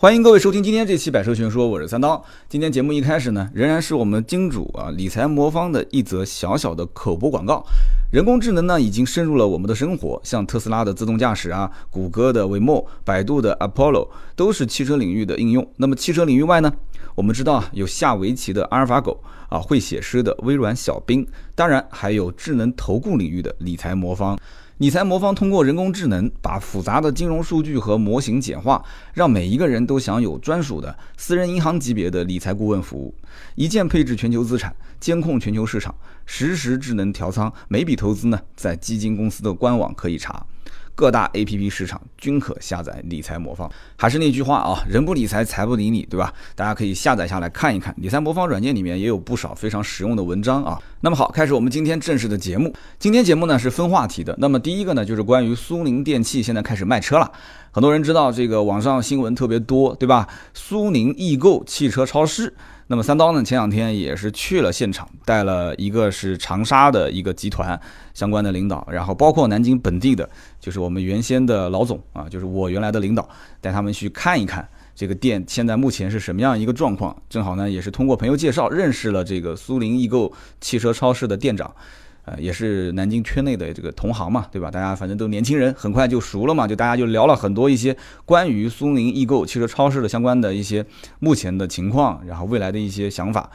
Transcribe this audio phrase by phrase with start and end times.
[0.00, 2.24] 欢迎各位收听今天这期《百车全说》，我是三刀。
[2.48, 7.66] 今天节目一开始呢，仍然是我们金主啊理财魔方的一则小小的口播广告。
[8.12, 15.68] 人工智能呢，已经深入了我们的生活，像特斯拉的自动驾驶啊，谷歌的 Waymo，百度的 Apollo，都是汽车领域的应用。
[15.78, 16.72] 那么汽车领域外呢，
[17.16, 21.26] 我们知道啊，有下围棋的阿尔法狗啊，会写诗的微软小冰，
[21.56, 24.38] 当然还有智能投顾领域的理财魔方。
[24.78, 28.80] 理财魔方通过人工智能，把复杂的金融数据和模型简化，
[29.12, 33.12] 让每一个人都享有专属的私人银行级别的理财顾问服务，
[33.56, 35.92] 一键配置全球资产，监控全球市场，
[36.26, 40.46] 实时智能调仓，每笔投资呢，在基金公司的官网可以查。
[40.98, 43.70] 各大 A P P 市场均可下载理财魔方。
[43.96, 46.34] 还是那句话啊，人不理财，财不理你，对吧？
[46.56, 47.94] 大家可以下载下来看一看。
[47.98, 50.76] 理财魔方软件里面也有不少非常实用的文章啊。
[51.00, 52.74] 那么好，开始我们今天正式的节目。
[52.98, 54.34] 今天节目呢是分话题的。
[54.38, 57.30] 那么第一个呢就是关于苏宁电器现在开始卖车了。
[57.70, 60.26] 很多人知道这个网上新闻特别多，对吧？
[60.52, 62.52] 苏宁易购汽车超市。
[62.90, 63.44] 那么三刀呢？
[63.44, 67.78] 前两天也是去了现场，带了一个是长沙的一个集团
[68.14, 73.28] 相关的领导，然后包括南京本地的，就是我们原先的老总啊，就是我原来的领导，
[73.60, 77.14] 带他们去看一看这个店现在目前是什么样一个状况。
[77.28, 81.70] 正好呢，也是通过朋友介绍认识了这个苏宁易购汽车超市的店长。
[82.28, 84.70] 呃，也是南京圈内的这个同行嘛，对吧？
[84.70, 90.84] 大家反正都年轻人，很快就熟了嘛，就大家就聊了很多一些关于苏宁易购汽车超市的相关的一些
[91.20, 93.50] 目前的情况，然后未来的一些想法。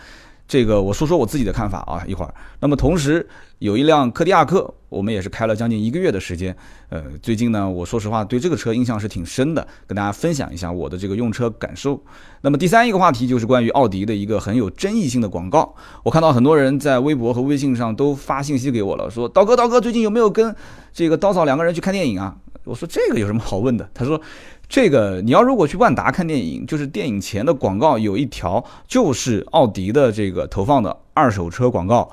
[0.48, 2.34] 这个我说说我自己的看法啊，一会儿。
[2.60, 3.28] 那么同时
[3.60, 6.56] 有一辆柯迪亚克，我们也是开了将近一个月的时间。
[6.90, 12.00] 呃，最近呢，我说实话对这个车印象是挺深的，跟大家分享一下我的这个用车感受。
[12.42, 15.74] 那么第三一个话题就是关于奥迪的一个很有争议性的广告。
[16.04, 20.56] 我看到很多人在微博和微信上都发信息给我了，说刀哥刀哥最近有没有跟
[20.92, 22.36] 这个刀嫂两个人去看电影啊？
[22.64, 23.90] 我说这个有什么好问的？
[23.94, 24.20] 他说。
[24.70, 32.10] 这个你要如果去万达看电影，就是电影前的广告有一条就是奥迪的这个投放的二手车广告，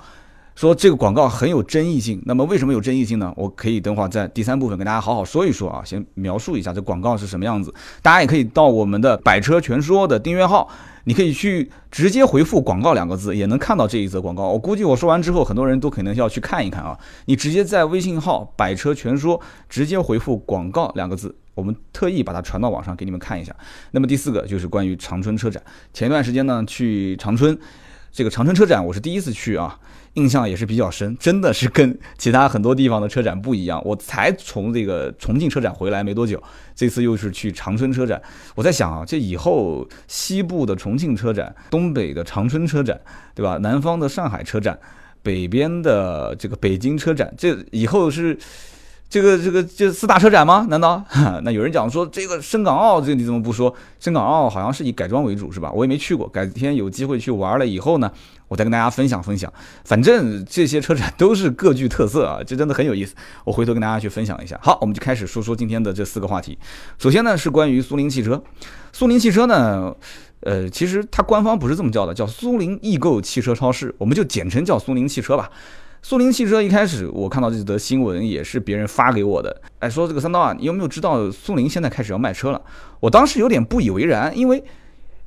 [0.55, 2.21] 说这个广告很有争议性。
[2.27, 3.33] 那么为什么有争议性呢？
[3.35, 7.73] 我可以等会儿在第三部分跟大家好好说一说啊，先描述一下这广告是什么样子。
[8.03, 10.69] 大家也可以到我们的百车全说的订阅号，
[11.05, 14.49] 你可以去直接回复“广告”两个字，也能看到这一则广告。
[14.49, 16.99] 我估计我说完之后，很多人都可能要去看一看啊。
[17.27, 21.35] 你直接在微信号“百车全说”直接回复“广告”两个字。
[21.55, 23.55] 我们特意把它传到网上给你们看一下。
[23.91, 25.63] 那么第四个就是关于长春车展。
[25.93, 27.59] 前一段时间呢，去长春，
[28.11, 29.79] 这个长春车展我是第一次去啊，
[30.15, 33.81] 印象也是比较深，真的是跟其他很多地方的车展不一样。
[33.85, 36.43] 我才从这个重庆车展回来没多久，
[36.75, 38.21] 这次又是去长春车展。
[38.55, 43.01] 我在想啊，这以后西部的重庆车展、东北的长春车展，
[43.35, 43.59] 对吧？
[43.59, 44.79] 南方的上海车展、
[45.23, 48.39] 北边的这个北京车展，这以后是。
[49.13, 50.65] 这个这个这四大车展吗？
[50.71, 51.05] 难道？
[51.43, 53.75] 那有人讲说这个深港澳，这你怎么不说？
[53.99, 55.73] 深港澳好像是以改装为主，是吧？
[55.73, 58.13] 我也没去过，改天有机会去玩了以后呢，
[58.51, 59.51] 我再跟大家分享分享。
[59.85, 63.15] 反正这些车展 都是各具特色啊，这真的很有意思。
[63.45, 64.59] 我回头跟大家去分享一下。
[64.61, 66.59] 好，我们就开始说说今天的这四个话题。
[66.99, 68.43] 首先呢是关于苏宁汽车，
[68.93, 69.95] 苏宁汽车呢，
[70.41, 75.49] 呃，其实它官方不是这么叫的，叫苏宁易购汽车超市，我们就简称叫苏宁汽车吧。
[76.03, 82.63] 苏宁汽车一开始我看到这则新闻也是别人发给我的，哎，说这个三刀啊，你有没有知道苏宁现在开始要卖车了？
[83.01, 84.65] 我当时有点不以为然，因为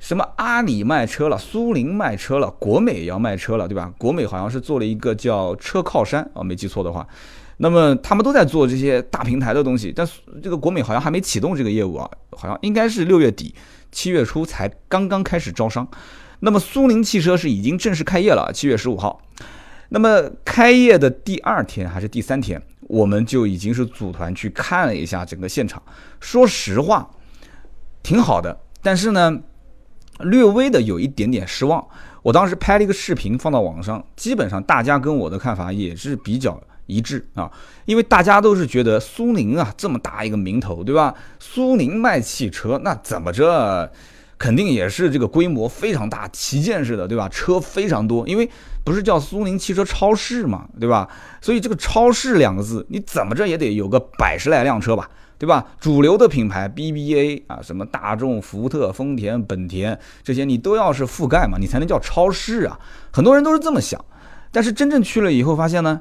[0.04, 3.90] 什么阿里卖车了，苏宁卖车了，国美也要卖车了，对吧？
[3.96, 7.08] 国美好像是做了一个叫车靠山啊，没记错的话，
[7.56, 10.06] 那么他们都在做这些大平台的东西，但
[10.42, 13.54] 这个国美好像还没启动这个业务啊，好像应该是六月底
[13.92, 15.88] 七月初才刚刚开始招商。
[16.40, 19.18] 那么苏宁汽车是已经正式开业了，七月十五号。
[19.88, 25.82] 那么开业的第二天还是第三天，我们就已经是组团去看了一下整个现场。
[26.20, 27.08] 说实话，
[28.02, 29.40] 挺好的，但是呢，
[30.20, 31.84] 略微的有一点点失望。
[32.22, 37.50] 我当时拍了一个视频放到网上，基本上大家跟我的看法也是比较一致啊，
[37.84, 41.14] 因为大家都是觉得苏宁啊这么大一个名头，对吧？
[41.38, 43.90] 苏宁卖汽车，那怎么着？
[44.36, 47.28] 肯定也是这个规模非常大，旗舰式的，对吧？
[47.28, 48.50] 车非常多，因为
[48.82, 51.08] 不是叫苏宁汽车超市嘛，对吧？
[51.40, 55.08] 所以这个超市两个字，你怎么着也得有个百十来辆车吧，
[55.38, 55.66] 对吧？
[55.80, 62.78] 主流的品牌 BBA 啊，什么大众、福特、丰田、本田这些，你都要是覆盖嘛，你才能叫超市啊。
[63.12, 64.04] 很多人都是这么想，
[64.50, 66.00] 但是真正去了以后发现呢，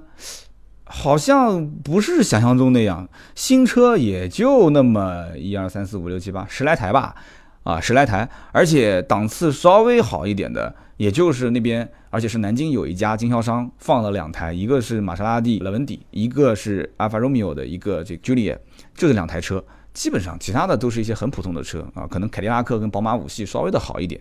[0.83, 7.15] 好像不是想象中那样，新车也就那么一二三四五六七八十来台吧。
[7.63, 18.57] 啊，十来台，而且档次稍微好一点的，也就是那边，而且是南京有一家经销商放了两台，一个是玛莎拉蒂莱文迪，一个是阿尔法罗密欧的一个这 Juliet，
[18.95, 19.63] 就这两台车，
[19.93, 24.19] 基本上其他的都是一些很普通的车啊，可能凯迪拉克跟宝马五系稍微的好一点，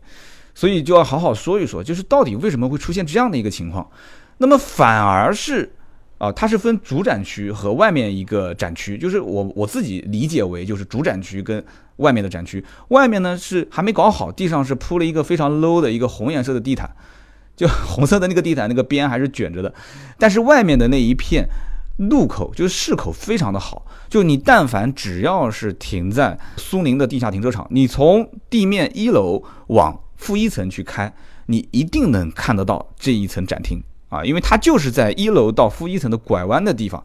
[0.55, 3.89] 所以就要好好说一说，就是到底为什么会出现这样的一个情况。
[4.39, 5.71] 那么反而是
[6.19, 11.63] 啊，它是分主展区和外面一个展区，就是我我自己理解为就是主展区跟
[11.97, 16.91] 外面的展区，外面呢是还没搞好，地上是铺了一个非常 low 的一个红颜色的地毯，
[17.55, 19.73] 就 红色的那个地毯那个边还是卷着的，
[20.19, 21.47] 但是外面的那一片。
[21.99, 31.13] 路口就是市口非常的好，就你但凡只要是停在苏宁的地下停车场，你从地面一楼往负一层去开，
[31.47, 37.05] 你一定能看得到这一层展厅啊，因为它就是在一楼到负一层的拐弯的地方，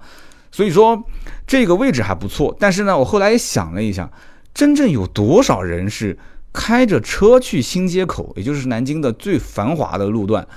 [0.51, 1.03] 所以说
[1.45, 2.55] 这个位置还不错。
[2.57, 4.09] 但是呢，我后来也想了一下，
[4.53, 6.17] 真正有多少人是
[6.53, 10.47] 开着车去新街口，也就是南京的最繁华的路段，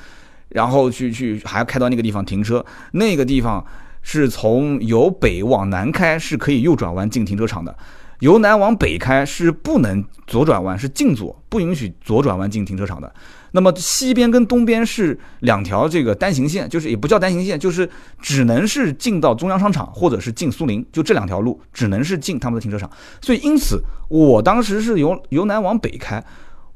[0.50, 3.66] 然后去去还要开到那个地方停车，那个地方。
[4.02, 7.76] 是从由北往南开是可以右转弯进停车场的，
[8.20, 13.12] 由南往北开是不能左转弯，是进左，不允许左转弯进停车场的。
[13.52, 17.88] 那么西边跟东边是两条这个单行线，就是也不叫单行线，就是
[18.20, 22.88] 只能是进到中央商场或者是进苏宁，就这两条路只能是进他们的停车场。
[23.20, 26.24] 所以因此我当时是由由南往北开。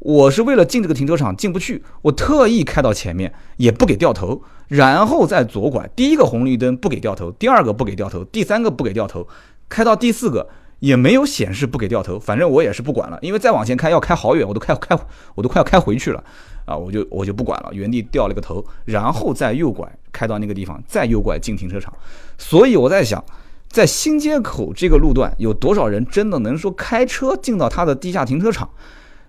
[0.05, 5.89] 我是为了进这个停车场进不去，我特意开到前面，也不给掉头，然后再左拐。
[5.97, 9.27] 第一个红绿灯不给掉头，第二个不给掉头，第三个不给掉头，
[9.71, 10.47] 开到第四个
[10.81, 12.19] 也没有显示不给掉头。
[12.19, 14.95] 反正我也是不管了，因为再往前开要开好远，我都开开
[15.35, 16.23] 我都快要开回去了
[16.67, 16.77] 啊！
[16.77, 21.91] 我就我就不管了，原地掉了个头，然后再右拐开到那个地方，再右拐进停车场。
[22.37, 23.25] 所以我在想，
[23.71, 28.69] 在新街口这个路段，有多少人真的能说开车进到他的地下停车场？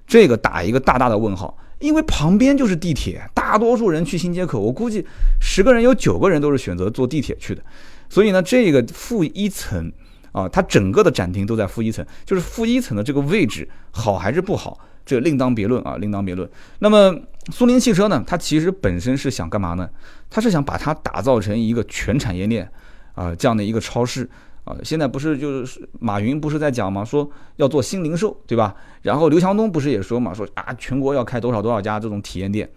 [0.08, 5.06] 这个打一个大大的问号，因为旁边就是地铁，大多数人去新街口，我估计
[5.42, 7.62] 十个人有九个人都是选择坐地铁去的，
[8.10, 9.92] 所以呢，这个负一层
[10.32, 16.50] 啊，它整个的展厅都在负一层，就是负一层的这个位置好还是不好，这另当别论啊，另当别论。
[16.80, 17.16] 那么
[17.52, 19.90] 苏宁汽车呢，它其实本身是想干嘛呢？
[20.30, 22.70] 它是想把它打造成一个全产业链
[23.14, 24.30] 啊这样的一个超市。
[24.66, 27.06] 啊，现在不是就是马云不是在讲吗？
[27.06, 28.76] 说要做新零售，对吧？
[29.04, 30.34] 然后刘强东不是也说嘛？
[30.34, 32.68] 说啊，全国要开多少多少家这种体验店。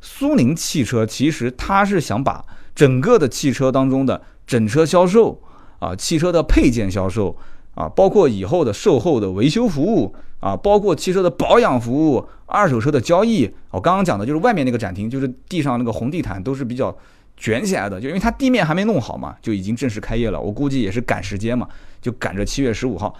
[0.00, 5.40] 苏宁汽车其实它是想把整个的汽车当中的整车销售
[5.78, 7.36] 啊，汽车的配件销售
[7.76, 13.48] 啊，包括以后的售后的维修服务啊，包括汽车的保养服务、二手车的交易。
[13.70, 16.92] 我刚刚讲的就是外面那个展厅，就是地上那个红地毯都是比较。
[17.36, 20.40] 卷起来的，就因为它地面还没弄好嘛，就已经正式开业了。
[20.40, 21.68] 我估计也是赶时间嘛，
[22.00, 23.12] 就赶着七月十五号，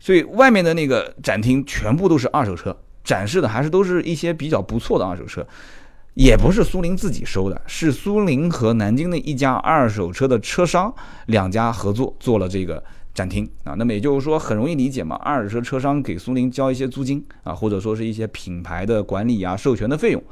[0.00, 2.74] 所以外面的那个展厅全部都是二手车，
[3.04, 5.46] 展示的还是都是一些比较不错的二手车，
[6.14, 10.94] 也不是苏宁自己收的，是苏宁和南京的一家二手车的车商
[11.26, 13.74] 两家合作做了这个展厅啊。
[13.76, 20.22] 那么也就是说，很容易理解嘛，二手车车商给苏宁交一些租金啊，或者说是一些品牌的管理啊、授权的费用。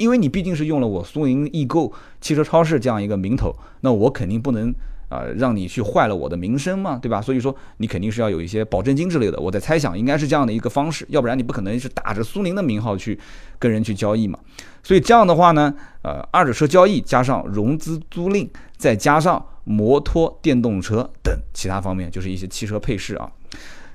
[0.00, 1.92] 因为你毕竟是用了我苏宁易购
[2.22, 4.74] 汽车超市这样一个名头，那我肯定不能
[5.10, 7.20] 啊让你去坏了我的名声嘛，对吧？
[7.20, 9.38] 所以说你肯定是要有一些保证金之类的。
[9.38, 13.18] 我在猜想应该是这样的一个方式，要不然你不可能是打着苏宁的名号去
[13.58, 14.38] 跟人去交易嘛。
[14.82, 18.48] 所以这样的话呢，呃，二手车交易加上融资租赁，
[18.78, 23.30] 再加上摩托电动车等其他方面，就是一些汽车配饰啊。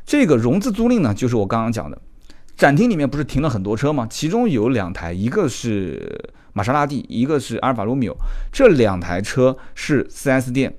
[0.06, 2.00] 这个融资租赁呢，就是我刚刚讲的。
[2.56, 4.07] 展厅里面不是停了很多车吗？
[4.10, 8.15] 其中有两台，一个是玛莎拉蒂，一个是阿尔法罗密欧。
[8.51, 10.74] 这两台车是 4S 店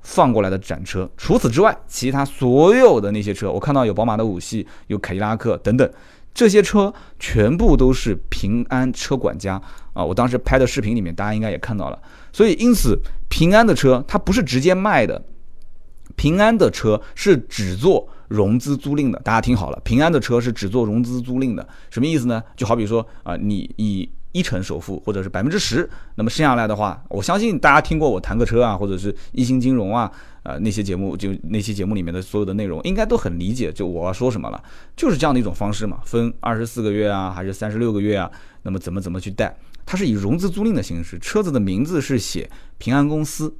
[0.00, 1.10] 放过来的展车。
[1.16, 5.90] 除此之外，其他所有的那些车，我看到有宝马的五系，有凯迪拉克等等，
[6.32, 9.60] 这些车全部都是平安车管家
[9.94, 10.04] 啊！
[10.04, 11.98] 我当时拍的视频里面，大家应该也看到了。
[12.32, 12.96] 所以，因此
[13.28, 15.20] 平安的车它不是直接卖的，
[16.16, 18.08] 平安的车是只做。
[18.28, 22.42] 融资租赁的，大家听好了，平安的车是只做融资租赁的，什么意思呢？
[22.56, 30.10] 就好比说啊，你以一成首付或者是百分之十，那么剩下来的话，我相信大家听过我谈个车啊，或者是一星金融啊，
[30.42, 34.60] 呃那些节目，就那期节目里面的所有的内容，应该都很理解，就我要说什么了，
[34.96, 38.28] 就是这样的一种方式嘛，分二十四个月啊，还是三十六个月啊，
[38.64, 39.56] 那么怎么怎么去贷，
[39.86, 43.54] 它是以融资租赁的形式，车子的名字是写平安公司。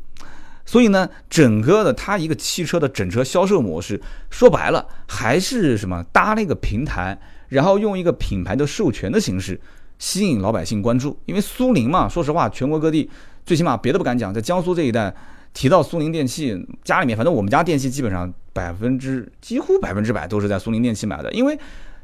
[0.67, 7.17] 所以呢，整个的它一个汽车的整车销售模式，说白了还是什么搭了一个平台，
[7.49, 9.59] 然后用一个品牌的授权的形式
[9.99, 11.17] 吸引老百姓关注。
[11.25, 13.09] 因为苏宁嘛，说实话，全国各地
[13.45, 15.15] 最起码别的不敢讲，在江苏这一带
[15.55, 21.57] 提到苏宁电器，家里面反正我们家电器基本上百分之几乎百分之百都是在苏宁电器买的，因为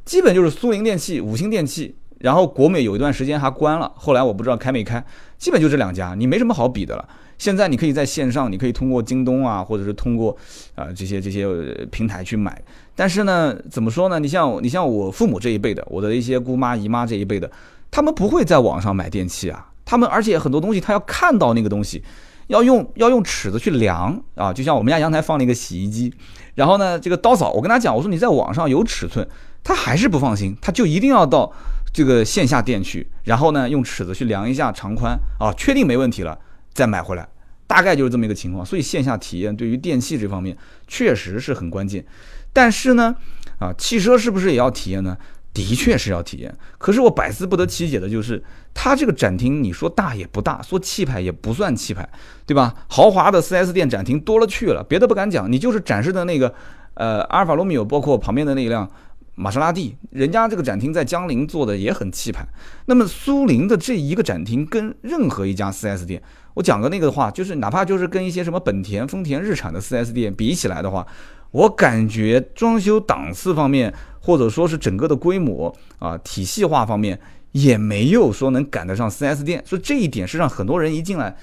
[0.04, 5.04] 基本就是苏宁电器、五星电器，然后国美有一段时间还关了，后来我不知道开没开，
[5.36, 7.06] 基本就这两家，你没什么好比的了。
[7.36, 10.36] 现在你可以在线上，你可以通过京东啊，或者是通过
[10.76, 11.44] 啊这些这些
[11.90, 12.62] 平台去买，
[12.94, 14.20] 但是呢，怎么说呢？
[14.20, 17.50] 你像你像我父母这一辈的，我的一些姑妈姨妈这一辈的，
[17.90, 19.66] 他们不会在网上买电器啊。
[19.84, 22.04] 他们而且很多东西他要看到那个东西，
[22.46, 24.52] 要用要用尺子去量啊。
[24.52, 26.14] 就像我们家阳台放了一个洗衣机，
[26.54, 29.26] 然后呢，这个刀嫂，我跟他讲，我说你在网上有尺寸，
[29.64, 31.52] 他还是不放心，他就一定要到
[31.92, 36.38] 这个线下店去，然后呢，用尺子去量一下长宽啊，确定没问题了
[36.72, 37.28] 再买回来。
[37.66, 40.56] 大概就是这么一个情况，所以线下体验对于电器这方面
[40.86, 42.04] 确实是很关键。
[42.52, 43.14] 但是呢，
[43.58, 45.16] 啊，汽车是不是也要体验呢？
[45.54, 46.54] 的确是要体验。
[46.78, 52.08] 可是我百思不得其解的就是，它这个展厅，你说大也不大，说气派也不算气派，
[52.46, 52.74] 对吧？
[52.88, 56.54] 豪华的 4S 店展厅多了去了，别的不敢讲，你就是展示的那个，
[56.94, 58.90] 呃，阿尔法罗密欧，包括旁边的那一辆
[59.34, 62.46] 玛莎拉蒂，人家这个展厅在江陵做的也很气派。
[62.86, 66.22] 那么苏宁的这一个展厅跟任何一家 4S 店。
[66.54, 71.06] 我讲个那个的话，就是哪怕就是跟一些什么本田、丰田、日产的 4S 店比起来的话，
[71.50, 77.18] 我感觉装修档次方面，或者说是整个的规模啊、体系化方面，
[77.52, 79.62] 也没有说能赶得上 4S 店。
[79.66, 81.34] 所以这一点是让很多人一进来，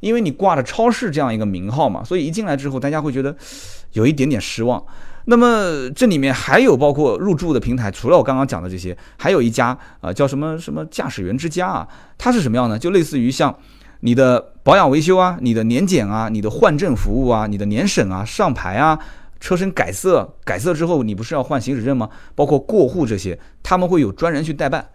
[0.00, 3.34] 因为你挂着超市这样一个名号嘛，所以一进来之后，大家会觉得
[3.94, 4.84] 有一点点失望。
[5.30, 12.76] 那么这里面还有包括入驻的平台，除了我刚刚讲的这些，还有一家啊叫什么什么驾驶员之家啊，它是什么样呢？
[12.76, 13.56] 就类似于像。
[14.02, 18.98] 你的保养维修啊，你的年检啊，你的换证服务啊，你的年审啊，上牌啊，
[19.38, 22.08] 车身改色，改色之后你不是要换行驶证吗？
[22.34, 24.88] 包括过户这些，他们会有专人去代办。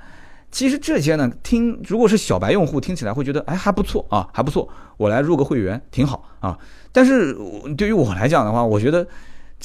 [0.49, 6.57] 其实这些呢，听如果是小白用户听起来会觉得，哎还不错啊，还不错，我来入个会员挺好啊。
[6.91, 7.37] 但是
[7.77, 9.05] 对于我来讲的话，我觉得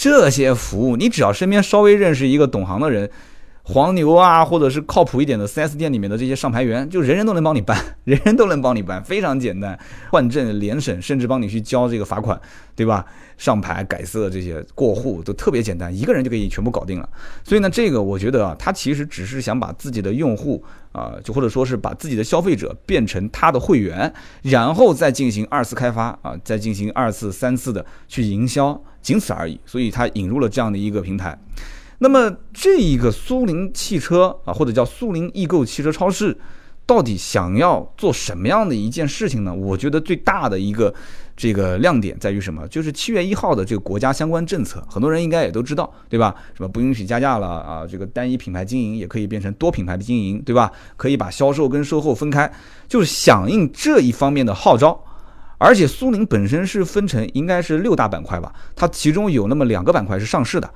[0.01, 3.11] 这些服务，你只要身边稍微认识一个懂行的人。
[3.63, 9.79] 黄牛啊，或者是靠谱一点的 4S 店里面的这些上牌员，就人人都能帮你办， 人人都能帮你办，非常简单，
[10.11, 12.41] 换证、联审，甚至帮你去交这个罚款，
[12.75, 13.05] 对吧？
[13.37, 17.09] 上牌、改色这些过户都特别简单，一个人就可以全部搞定了。
[17.43, 20.63] 所以呢，这个我觉得啊，他其实只是想把自己的用户
[20.93, 24.13] 啊，就或者说是把自己的消费者变成他的会员，
[24.43, 29.59] 然后再进行二次开发啊，再进行二次、三次的去营销，仅此而已。
[29.65, 31.39] 所以他引入了这样的一个平台。
[32.03, 36.35] 那么这一个苏宁汽车啊，或者叫苏宁易购汽车超市，
[36.87, 39.55] 到底想要做什么样的一件事情呢？
[39.55, 40.93] 我觉得最大的一个
[41.37, 42.67] 这个亮点在于什么？
[42.69, 46.35] 就是七月一号的这个国家相关政策，很多人应该也都知道，对吧？
[46.57, 47.87] 什么不允许加价了啊？
[47.87, 50.73] 这个单一品牌经营也可以变成多品牌的经营，对吧？
[50.97, 52.51] 可以把销售跟售后分开，
[52.89, 54.99] 就是响应这一方面的号召。
[55.59, 60.73] 而且苏宁本身是分成应该是六大板块吧，它其中有那么两个板块是上市的。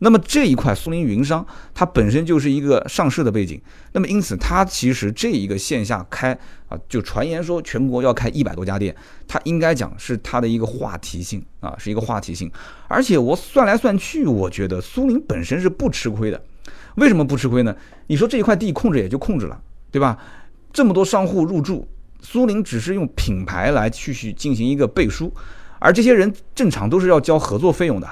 [0.00, 3.60] 那么这一块苏宁云商，它本身就是一个上市的背景，
[3.92, 6.32] 那么因此它其实这一个线下开
[6.68, 8.94] 啊，就传言说全国要开一百多家店，
[9.26, 12.50] 它应该讲是它的一个话题性啊，是一个话题性。
[12.88, 16.42] 而且我算来算去，我觉得苏宁本身是不吃亏的。
[16.96, 17.74] 为什么不吃亏呢？
[18.06, 19.60] 你说这一块地控制也就控制了，
[19.90, 20.18] 对吧？
[20.72, 21.88] 这么多商户入驻，
[22.20, 25.32] 苏宁只是用品牌来去去进行一个背书，
[25.78, 28.06] 而这些人正常都是要交合作费用的。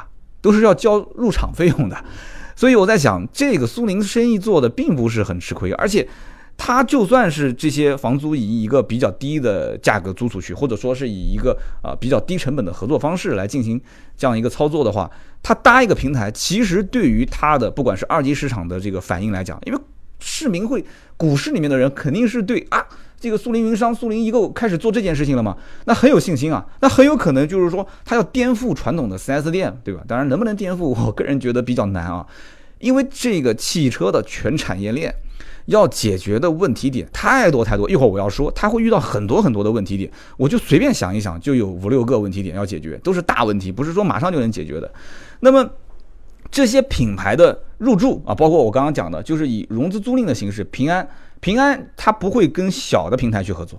[0.44, 1.96] 都是要交入场费用的，
[2.54, 6.06] 所以我在想，这个苏宁生意做的并不是很吃亏，而且，
[6.58, 13.80] 他就算是这些房租以一个比较低的价格租出去，或者说是以一个啊比较低成本的合作方式来进行
[14.18, 15.10] 这样一个操作的话，
[15.42, 19.80] 他搭一个平台，其实对于他的不管是二级市场的这个反应来讲，因为
[20.24, 20.84] 市民会
[21.16, 22.86] 股市里面的人肯定是对啊。
[23.20, 25.56] 这个苏宁云商、苏宁易购开始做这件事情了吗？
[25.86, 30.02] 那很有信心啊，那很有可能就是说他要颠覆传统的 4S 店，对吧？
[30.06, 32.26] 当然，能不能颠覆， 我个人觉得比较难啊，
[32.80, 35.14] 因为这个汽车的全产业链
[35.66, 37.88] 要解决的问题点太多太多。
[37.88, 44.92] 一会儿我要说，他会遇到很多很多的问题点，我就随便想一想，就有五六个问题点要解决，都是大问题，不是说马上就能解决的。
[45.40, 45.66] 那么
[46.54, 51.04] 这些品牌的入驻啊，包括我刚刚讲的，就是以融资租赁的形式，平安。
[51.40, 53.78] 平安它不会跟小的平台去合作，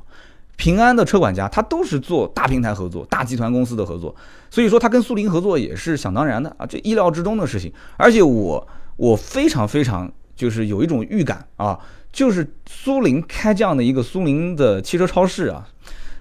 [0.58, 4.13] 平安的车管家它都是做大平台合作、大集团公司的合作，
[4.51, 7.72] 所以说它跟苏宁合作也是想当然的啊，这意料之中的事情。
[7.96, 8.67] 而且我
[8.98, 11.79] 我非常非常就是有一种预感啊，
[12.12, 15.65] 就是苏宁开这样的一个苏宁的汽车超市啊，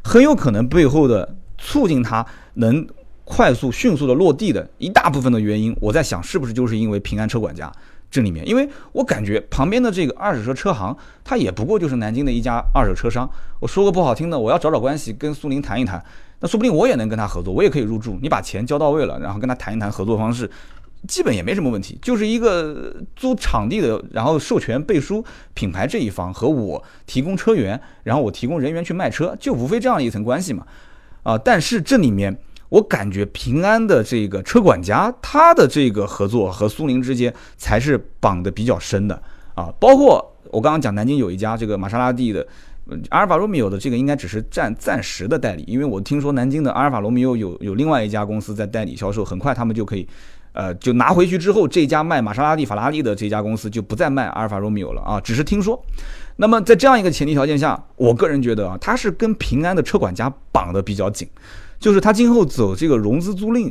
[0.05, 2.87] 很有可能背后的促进它能
[3.25, 7.73] 快速迅速的落地的一大部分的原因，我在想是不是就是因为平安车管家。
[8.11, 13.29] 这里面，因为我感觉旁边的这个二手车车行，它也不过就是南京的一家二手车商。
[13.59, 16.01] 我说个不好听的，我要找找关系跟苏宁谈一谈，
[16.39, 18.17] 那说不定我也能跟他合作，我也可以入驻。
[18.23, 20.49] 你把钱交到位了，然后跟他谈一谈合作方式，
[21.09, 21.99] 基本也没什么问题。
[22.01, 30.65] 就是一个租场地的，然后授权背书品牌这一方和我提供车源，然后我提供人员去卖车，就无非这样一层关系嘛。
[31.25, 32.39] 啊，但是这里面。
[32.75, 39.23] 我感觉平安的这个车管家，他的这个合作和苏宁之间才是绑得比较深的
[39.55, 39.73] 啊。
[39.79, 42.45] 包括我刚刚讲南京有一家这个玛莎拉蒂的
[43.11, 50.09] 阿尔法罗密欧的这个应该只是暂暂时的代理，因为我听说南京的阿尔法罗密欧有有另外一家公司在代理销售，很快他们就可以。
[50.53, 55.81] 呃，就拿回去之后，这家卖玛莎拉蒂、法拉利的这家公司就不再卖阿尔法罗密欧了啊，只是听说。
[56.37, 61.29] 那么在这样一个前提条件下，我个人觉得啊，它是跟平安的车管家绑得比较紧，
[61.85, 63.71] 就是他今后走这个融资租赁。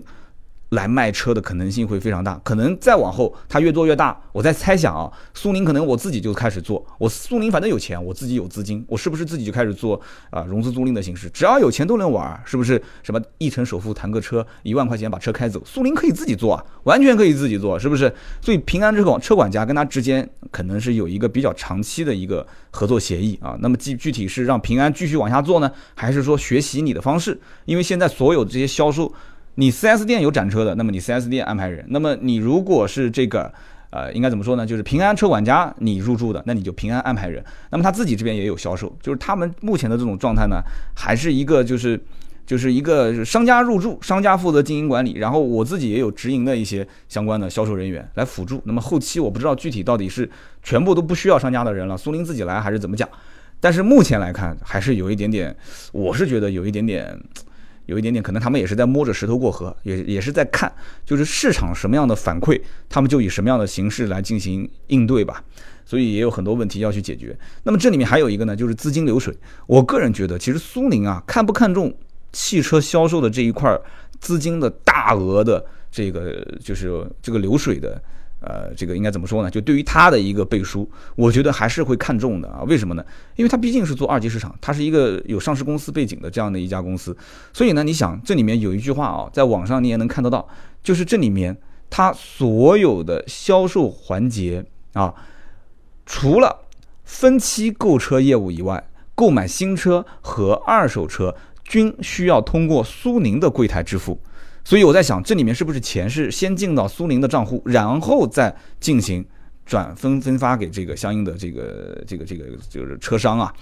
[0.74, 4.20] 来卖车的可能性会非常大，可能再往后它越做越大。
[4.32, 10.00] 我在猜想啊，苏宁可能我自己就开始做，我苏宁反正有钱，我自己有资金，我是不是自己就开始做
[10.32, 11.30] 啊融资租赁的形式？
[11.30, 12.82] 只要有钱都能玩，是不是？
[13.04, 18.12] 什么一成首付谈个车，一万块钱把车开走，苏宁可以自己做啊，完全可以自己做，是不是？
[18.42, 23.56] 所以平安这种车管家跟他之间可能是有一个比较长期的一个合作协议啊。
[23.60, 27.40] 那么具具体是让平安继续往下做呢，还是说学习你的方式？
[27.66, 29.14] 因为现在所有这些销售。
[29.56, 33.54] 你 4S 店有展车的，那么你 4S 店安排人；那么你如果是这个，
[33.92, 34.66] 呃，应该怎么说呢？
[34.66, 37.44] 就是平安车管家你入驻的，那你就平安安排人。
[37.70, 40.62] 那么他自己这边也有销售，就是他们目前的这种状态呢，
[40.96, 42.00] 还是一个就是
[42.48, 48.60] 就是一个商家入驻，商家负责经营管理，然后我自己也有直营的一些相关的销售人员来辅助。
[48.66, 50.28] 那么后期我不知道具体到底是
[50.64, 53.08] 全部都不需要商家的人了，苏宁自己来还是怎么讲？
[53.60, 55.56] 但是目前来看，还是有一点点，
[55.92, 57.16] 我是觉得有一点点。
[57.86, 60.72] 有一点点，可能他们也是在摸着石头过河，也也是在看，
[61.06, 62.60] 就是市场什么样的反馈，
[62.90, 65.44] 他们就以什么样的形式来进行应对吧。
[65.86, 67.38] 所以也有很多问题要去解决。
[67.64, 69.36] 那么这里面还有一个呢，就是资金流水。
[69.68, 71.94] 我个人觉得，其实苏宁啊，看不看重
[72.32, 73.78] 汽车销售的这一块
[74.20, 78.02] 资金的大额的这个就是这个流水的。
[78.44, 79.50] 呃，这个应该怎么说呢？
[79.50, 82.62] 就对于它的一个背书，我觉得还是会看重的啊。
[82.68, 83.06] 为什么呢？
[83.36, 87.16] 因为它毕竟是做二级市场，它是一个有上市公司背景的这样的一家公司。
[87.54, 90.48] 所以呢，你想这里面有一句话啊，在网上你也能看得到，
[90.84, 91.58] 就是这里面
[91.90, 95.14] 它所有的销售环节啊，
[96.06, 96.66] 除了
[97.04, 98.84] 分期购车业务以外，
[99.16, 104.20] 购买新车和二手车均需要通过苏宁的柜台支付。
[104.64, 109.26] 所以我在想，这里面是不是钱是先进到苏宁的账户，然后再进行
[109.66, 113.54] 转分分发给这个相应的这个这个这个就是车商啊？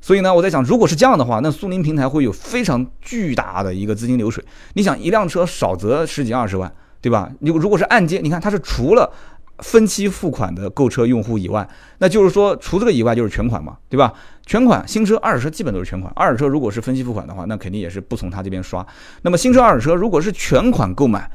[0.00, 4.44] 所以呢，我在想，如果是这样的话，那苏宁平台会有非常巨大的一个资金流水。
[4.74, 7.30] 你想，一辆车少则十几二十万，对吧？
[7.40, 9.12] 你如果是按揭，你看它是除了。
[9.58, 14.12] 分期付款的购车用户以外，那就是说除这个以外就是全款嘛，对吧？
[14.44, 16.12] 全款新车、二手车基本都是全款。
[16.16, 18.84] 二手车如果是分期付款的话，那肯定也是不从他这边刷。
[19.22, 21.30] 那么新车、二手车如果是全款购买，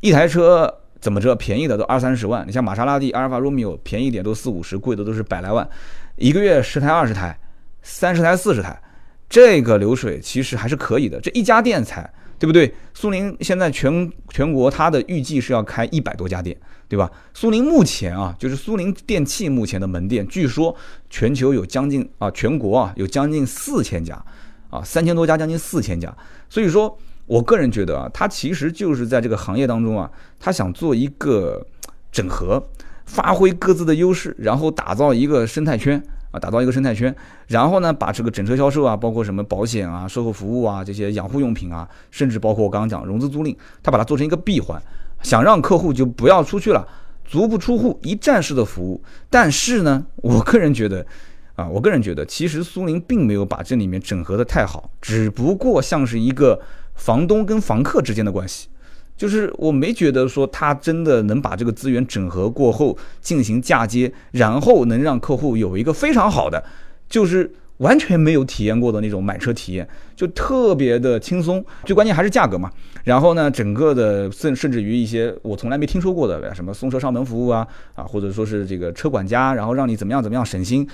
[0.00, 2.46] 一台车怎么着便宜的都二三十万。
[2.46, 5.68] 你像玛莎拉蒂、阿尔法罗密欧便宜点都四五十，贵的都是百来万。
[6.16, 7.38] 一个月十台、二十台、
[7.82, 8.80] 三十台、四十台，
[9.28, 11.20] 这个流水其实还是可以的。
[11.20, 12.10] 这一家店才。
[12.38, 12.72] 对不对？
[12.92, 16.56] 苏宁现在全全国它的预计是要开一百多家店，
[16.88, 17.10] 对吧？
[17.32, 20.74] 苏宁目前啊，就是苏宁电器目前的门店，据说
[21.08, 24.22] 全球有将近啊，全国啊有将近四千家，
[24.70, 26.14] 啊三千多家，将近四千家。
[26.48, 31.66] 所以说我个人觉得啊，它其实就是在这个行业当中啊，它想做一个
[32.12, 32.62] 整合，
[33.06, 36.02] 发挥各自的优势，然后打造一个生态圈。
[36.38, 37.14] 打造一个生态圈，
[37.48, 44.80] 然后呢，把这个整车销售啊，包括什么保险啊、售后服务啊、这些养护用品啊，甚至包括我刚刚讲融资租赁，他把它做成一个闭环，
[45.22, 46.86] 想让客户就不要出去了，
[47.24, 49.02] 足不出户，一站式的服务。
[49.28, 51.06] 但是呢，我个人觉得，
[51.54, 56.60] 啊，我个人觉得，其实苏宁并没有把这里面整合的太好，只不过像是一个
[56.94, 58.68] 房东跟房客之间的关系。
[59.16, 66.62] 就是我没觉得说他真的能把这个资源整合过后进行嫁接，然后能让客户有一个非常好的，
[67.08, 71.64] 就是完全没有体验过的那种买车体验，就特别的轻松。
[71.84, 72.70] 最关键还是价格嘛。
[73.04, 80.86] 然后呢，整个的甚甚至于一些我从来没听说过的，什么送车上门服务啊啊，或者说是这个车管家，然后让你怎么样怎么样省心。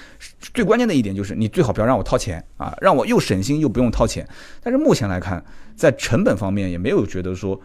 [0.55, 4.29] 最关键的一点就是你最好不要让我掏钱啊，让我又省心又不用掏钱。
[4.63, 5.43] 但是目前来看，
[5.75, 7.61] 在成本方面也没有觉得说。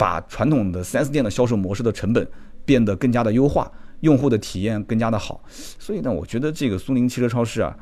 [0.00, 2.26] 把传统的 4S 店的销售模式的成本
[2.64, 5.42] 变得更加的优化，用户的体验更加的好，
[5.78, 7.76] 所以呢，我觉得这个苏宁汽车超市啊，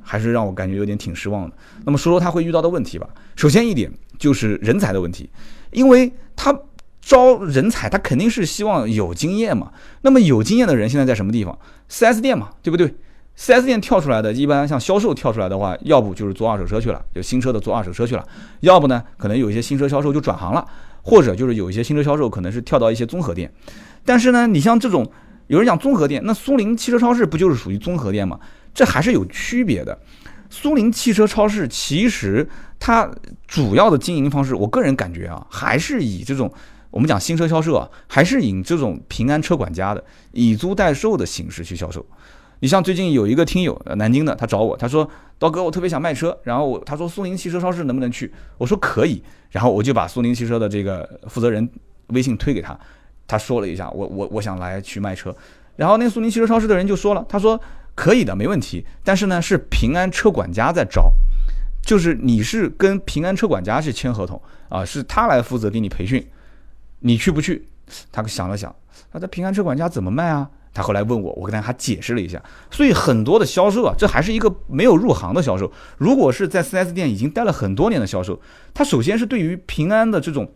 [0.00, 1.56] 还是让我感觉有点挺失望的。
[1.84, 3.08] 那么说说他会遇到的问题吧。
[3.34, 5.28] 首先一点就是人才的问题，
[5.72, 6.56] 因为他
[7.00, 9.72] 招人才，他肯定是希望有经验嘛。
[10.02, 11.58] 那么有经验的人现在在什么地方
[11.90, 12.94] ？4S 店嘛，对不对
[13.36, 18.22] ？4S 店跳出来的，一般像销售跳出来的话，要不就是做二手车去了，就新车的做二手车去了；
[18.60, 20.64] 要不呢，可能有一些新车销售就转行了。
[21.02, 23.52] 或者就是有一些新车销售可能是跳到一些综合店，
[24.04, 25.10] 但是呢，你像这种
[25.46, 28.38] 有人讲综合店，那苏宁汽车超市不就是属于综合店吗？
[28.74, 29.98] 这还是有区别的。
[30.48, 33.10] 苏宁汽车超市其实它
[33.46, 36.52] 主要的经营方式，我个人感觉啊，还是以这种
[36.90, 42.04] 我们讲新车销售啊，还是以这种平安车管家的以租代售的形式去销售。
[42.60, 48.32] 你像最近有一个听友，南京的，他找我，他说刀哥，我特别想卖车，然后我他说苏宁汽车超市能不能去？
[48.58, 51.68] 我说可以，然后我就把苏宁汽车的这个负责人
[52.08, 52.78] 微信推给他，
[53.26, 55.34] 他说了一下，我我我想来去卖车，
[55.76, 57.60] 然后那苏宁汽车超市的人就说了，他说
[57.94, 61.12] 可以的，没问题，但是呢是平安车管家在招。
[61.82, 66.24] 就是你是跟平安车管家去签合同啊，是他来负责给你培训，
[66.98, 67.66] 你去不去？
[68.12, 68.72] 他想了想，
[69.10, 70.50] 他的平安车管家怎么卖啊？
[70.72, 72.42] 他后来问我，我跟他还解释了一下。
[72.70, 75.70] 所以很多的销售啊，这还是一个没有入行的销售。
[75.98, 78.40] 如果是在 4S 店已经待了很多年的销售，
[78.72, 80.52] 他首先是对于平安的这种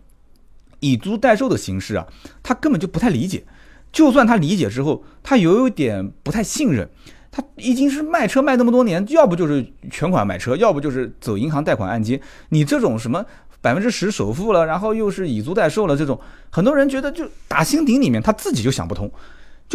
[0.81, 2.07] 以租代售的形式啊，
[2.43, 3.45] 他根本就不太理解。
[3.93, 6.89] 就算他理解之后，他有一点不太信任。
[7.37, 12.21] 他已经是卖车卖那么多年，要不就是全款买车，要不就是走银行贷款按揭。
[12.51, 13.25] 你这种什么
[13.61, 16.17] 百分之十首付了，然后又是以租代售了，这种
[16.51, 19.11] 很多人觉得就打心底里面他自己就想不通。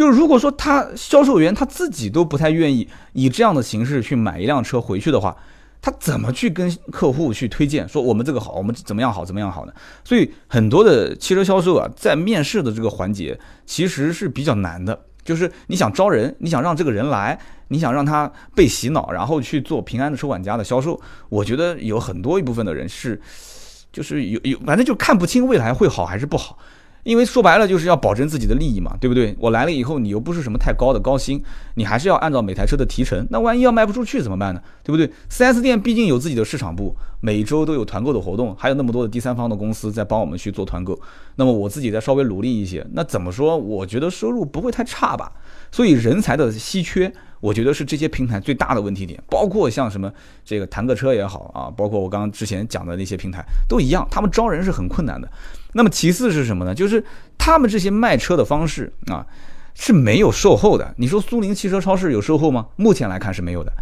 [0.00, 5.36] 就是如果说他销售员他自己都不太愿意以这样的形式去买一辆车回去的话，
[5.82, 9.72] 他怎么去跟客户去推荐说我们这个好，我们怎么样好，怎么样好呢？
[10.02, 14.98] 所以很多的汽车销售啊，在面试的这个环节其实是比较难的。
[15.22, 20.98] 就是你想招人，你想让这个人来，你想让他被洗脑，然后去做平安的车管家的销售。
[21.28, 23.20] 我觉得有很多一部分的人是，
[23.92, 26.56] 就是有有，反正就看不清未来会好还是不好。
[27.02, 29.34] 因为说白了就是要保证自己的利益嘛，对不对？
[29.38, 31.42] 我来了以后，你又不是什么太高的高薪，
[31.74, 33.26] 你还是要按照每台车的提成。
[33.30, 34.60] 那万一要卖不出去怎么办呢？
[34.82, 40.98] 对不对？4S 店毕竟有自己的市场部，每周都有团购的活动，还有那么多的第三方的公司在帮我们去做团购。
[41.36, 43.56] 那么我自己再稍微努力一些，那怎么说？
[43.56, 45.32] 我觉得收入不会太差吧。
[45.72, 47.12] 所以人才的稀缺。
[47.40, 50.12] 我觉得是这些平台最大的问题点，包括像什么
[50.44, 55.26] 这个弹个车也好啊，包括我刚刚之前讲的那些平台都一样，他们招人是很困难的。
[55.72, 56.74] 那么其次是什么呢？
[56.74, 57.04] 就是
[57.38, 59.26] 他们这些卖车的方式啊
[59.74, 60.94] 是没有售后的。
[60.96, 62.66] 你说苏宁汽车超市有售后吗？
[62.76, 63.72] 目前来看是没有的。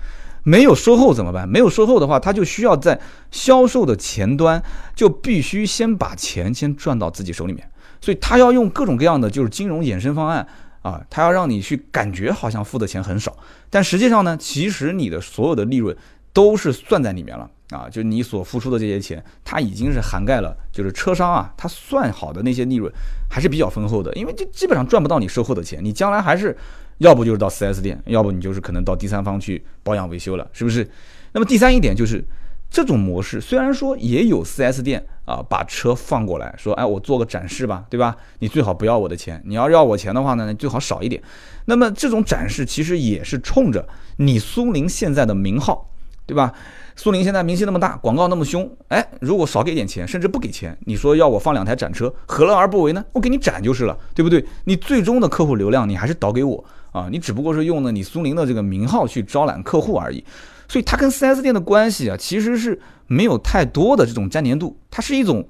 [0.44, 1.48] 没有售后怎么办？
[1.48, 2.98] 没有售后的话，他就需要在
[3.30, 4.62] 销售的前端
[4.94, 7.68] 就必须先把钱先赚到自己手里面，
[8.00, 10.46] 所以他要用各种各样的就是金融衍生方案。
[10.80, 13.36] 啊，他要让你去感觉好像付的钱很少，
[13.68, 15.94] 但实际上呢，其实你的所有的利润
[16.32, 22.92] 都是算在里面了啊，就你所付出的这些钱，它已经是涵盖了，就是车商啊，他算好的那些利润
[23.30, 26.56] 还是比较丰厚的，因为就基本上赚不到你售后的钱，你将来还是
[26.98, 30.88] 要不就是到 4S 店，要不你就是可能到第三方去保养维修了，是不是？
[31.32, 32.24] 那么第三一点就是。
[32.70, 38.14] 这种模式虽然说也有 4S 店啊，把车放过来说，哎，我做个展示吧，对吧？
[38.40, 41.22] 你最好不要我的钱，你要要我钱的话呢，你最好少一点。
[41.64, 43.88] 那么这种展示其实也是冲着
[44.18, 45.88] 你苏宁现在的名号，
[46.28, 46.52] 对吧？
[46.94, 53.02] 苏宁现在名气那么大，广告那么凶，哎，如果少给点钱，甚至不给钱，你说要我放两台展车，何乐而不为呢？
[53.14, 54.44] 我给你展就是了，对不对？
[54.64, 56.62] 你最终的客户流量你还是导给我
[56.92, 60.22] 啊，你只不过是用了你苏宁的这个名号去招揽客户而已。
[60.68, 65.48] 所以它跟 4S 店的关系啊，其实是没有太多的这种粘连度，它是一种，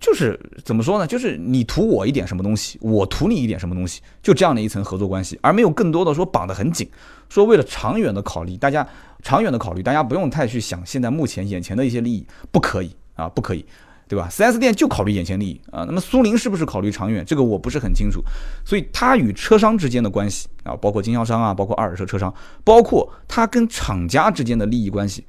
[0.00, 1.06] 就是怎么说呢？
[1.06, 6.88] 就是你图我一点什么东西，我图你一点什么东西，就这样的一层合作关系，而没有更多的说绑得很紧，
[7.28, 8.86] 说为了长远的考虑，大家
[9.22, 13.64] 长远的考虑，大家不用太去想现在目前眼前的一些利益，不可以啊，不可以。
[14.08, 15.82] 对吧？4S 店就考虑眼前利益啊。
[15.82, 17.24] 那么苏宁是不是考虑长远？
[17.26, 18.22] 这个我不是很清楚。
[18.64, 22.32] 所以它与车商之间的关系啊，包括经销商啊，包括二手车车商，
[22.62, 25.24] 包括它跟厂家之间的利益关系，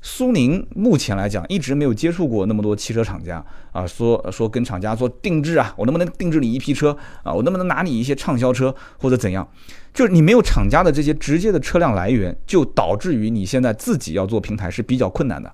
[0.00, 3.86] 苏宁目前来讲一直没有接触过那么多汽车厂家啊。
[3.86, 7.32] 说说跟厂家做定制啊，我能不能定制你一批车啊？
[7.32, 9.46] 我能不能拿你一些畅销车或者怎样？
[9.92, 15.52] 就是你没有厂家的这些直接的车辆来源，就导致于你现在自己要做平台是比较困难的。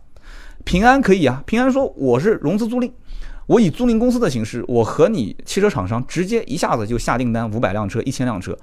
[0.65, 2.91] 平安可以啊，平安说我是融资租赁，
[3.47, 8.57] 我以租赁公司的形式，我和你汽车厂商直接一下子就下订单五百辆车、一千辆车，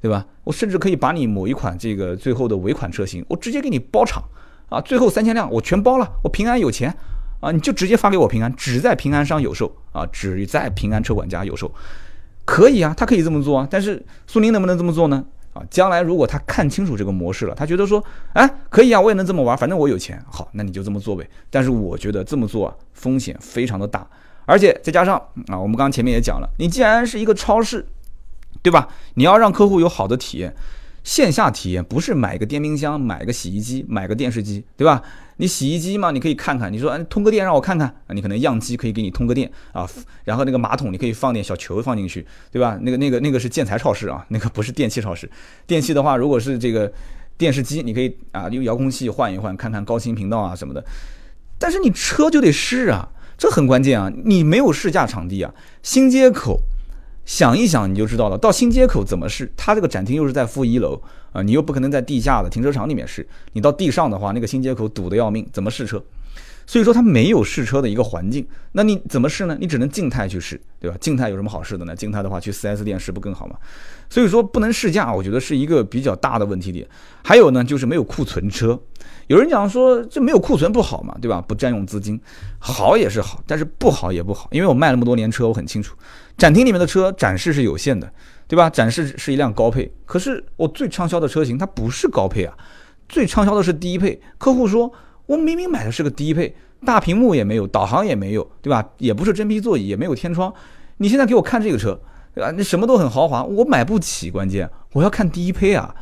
[0.00, 0.26] 对吧？
[0.44, 4.22] 我甚至可以把你某一款这个最后的尾款车型，我直接给你包场
[4.68, 6.92] 啊，最后三千辆我全包了，我平安有钱
[7.40, 11.70] 啊，你就直接发给我平安，只在平安商有售啊，只在平安车管家有售，
[12.44, 15.24] 可以啊，他可以这么做啊，但是苏宁能不能这么做呢？
[15.52, 18.02] 啊，将来如果他看清楚这个模式了，他觉得说，
[18.32, 21.28] 哎，可以啊，我也能这么玩，反正我有钱，好，那你就这么做呗。
[21.48, 24.06] 但是我觉得这么做啊风险非常的大，
[24.44, 25.16] 而且再加上
[25.48, 27.86] 啊，我们刚刚前面也讲了，你既然是一个超市，
[28.62, 28.88] 对吧？
[29.14, 30.54] 你要让客户有好的体验。
[31.06, 35.00] 线下体验不是买个电冰箱、买个洗衣机、买个电视机，对吧？
[35.36, 39.88] 你洗衣机嘛，你可以看看，你说，哎，通个电让我看看啊，你可能样机可以给你通个电啊，
[40.24, 42.76] 然后那个马桶你可以放点小球放进去，对吧？
[42.82, 45.30] 那个那个那个是建材超市啊，那个不是电器超市。
[45.64, 46.92] 电器的话，如果是这个
[47.38, 50.84] 电视机，你可以啊用遥控器换一换，看看高清频道啊什么的。
[51.56, 54.12] 但是你车就得试啊，这很关键啊！
[54.24, 56.62] 你没有试驾场地啊，新街口。
[57.26, 59.52] 想一想你就知道了，到新街口怎么试？
[59.56, 60.98] 它这个展厅又是在负一楼
[61.32, 63.26] 啊，你又不可能在地下的停车场里面试。
[63.52, 66.02] 你到地上的话，那个新街口堵得要命，怎么试车？
[66.68, 69.56] 所以说它没有试车的一个环境，那你怎么试呢？
[69.60, 70.96] 你只能静态去试，对吧？
[71.00, 71.94] 静态有什么好试的呢？
[71.94, 73.56] 静态的话去 4S 店试不更好吗？
[74.08, 76.86] 所以说不能试驾，我觉得是一个比较大的问题点。
[77.22, 78.80] 还有呢，就是没有库存车。
[79.28, 81.40] 有人讲说这没有库存不好嘛，对吧？
[81.40, 82.20] 不占用资金，
[82.58, 85.96] 好也是好，但是不好也不好，因为我卖那么多年车，我很清楚。
[86.36, 88.12] 展厅里面的车展示是有限的，
[88.46, 88.68] 对吧？
[88.68, 92.54] 展示是一辆高配，可是我最畅销的车型它不是高配啊，
[93.08, 94.20] 最畅销的是低配。
[94.36, 94.92] 客户说，
[95.26, 98.84] 我明明买的是个低配，大屏幕也没有，导航也没有，对吧？
[98.98, 100.52] 也不是真皮座椅，也没有天窗，
[100.98, 101.98] 你现在给我看这个车，
[102.34, 102.50] 对吧？
[102.50, 105.94] 你什么都很豪华，我买不起，关键我要看低配啊，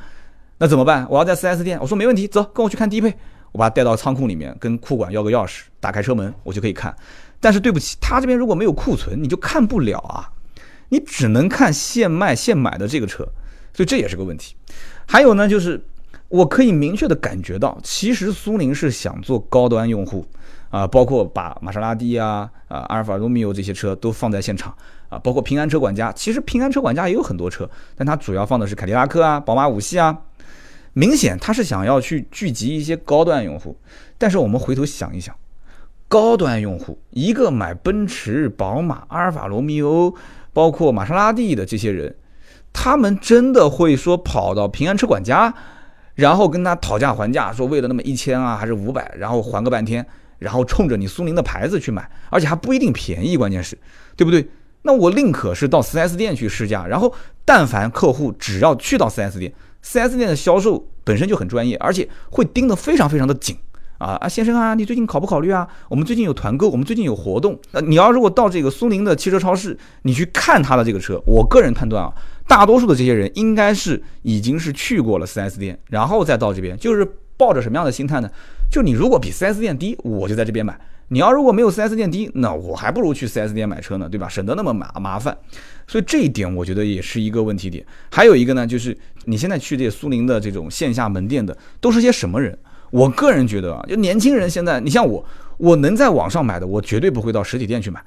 [0.59, 1.07] 那怎么办？
[1.09, 3.15] 我要在 4S 店，我说没问题，走，跟我去看低配，
[3.53, 6.93] 我把它带到仓库里面，跟库管要个钥匙，打开车门，我就可以看。
[7.45, 10.33] 但是对不起，他这边如果没有库存，你就看不了啊，
[10.89, 13.23] 你只能看现卖现买的这个车，
[13.75, 14.57] 所以这也是个问题。
[15.07, 15.79] 还有呢，就是
[16.29, 20.27] 我可以明确的感觉到，其实苏宁是想做高端用户
[20.71, 24.75] 啊，包括把玛莎拉蒂啊、啊阿尔法罗密欧这些车都放在现场
[25.11, 30.19] 啊，包括平安车管家，其实平安车管家也有很多车，但它主要放的是凯迪拉克啊、宝马五系啊，
[30.95, 33.79] 明显它是想要去聚集一些高端用户。
[34.17, 35.37] 但是我们回头想一想。
[36.15, 40.15] 高端用户，一个买奔驰、宝马、阿尔法罗密欧，
[40.53, 42.15] 包括玛莎拉蒂的这些人，
[42.73, 45.53] 他们真的会说跑到平安车管家，
[46.15, 50.07] 然后跟他讨价还价，说为了那么一千啊，还是五百，然后还个半天，
[50.39, 53.77] 然后冲着你苏宁的牌子去买，而且还不一定便宜，关键是，
[54.15, 54.49] 对不对？
[54.83, 57.13] 那我宁可是到 4S 店去试驾，然后
[57.45, 63.57] 但凡客户只要去到 4S 店，4S 店的销售本身就很专业，而且会盯得非常非常的紧。
[64.05, 65.67] 啊啊，先生啊，你最近考不考虑啊？
[65.89, 67.59] 我们最近有团购，我们最近有活动。
[67.73, 72.13] 呃，你要如果到这个苏宁的汽车超市，你去看他的这个车，我个人判断啊，
[72.47, 77.07] 大多数的这些人应该是已经是去过了 4S 店，然后再到这边，就是
[77.39, 78.31] 抱着什么样的心态呢？
[78.71, 80.75] 就你如果比 4S 店低，我就在这边买；
[81.09, 84.29] 你要如果没有 4S 店低，那我还不如去 4S 店买车呢，对吧？
[84.29, 85.37] 省得那么麻麻烦。
[85.87, 87.85] 所以这一点我觉得也是一个问题点。
[88.11, 92.59] 还有一个呢，就是你现在去这些苏宁的这种线下门店的，都是些什么人？
[92.95, 95.25] 我个人觉得啊，就年轻人现在，你像我，
[95.57, 98.01] 我能在网上买的，我绝对不会到实体店去买。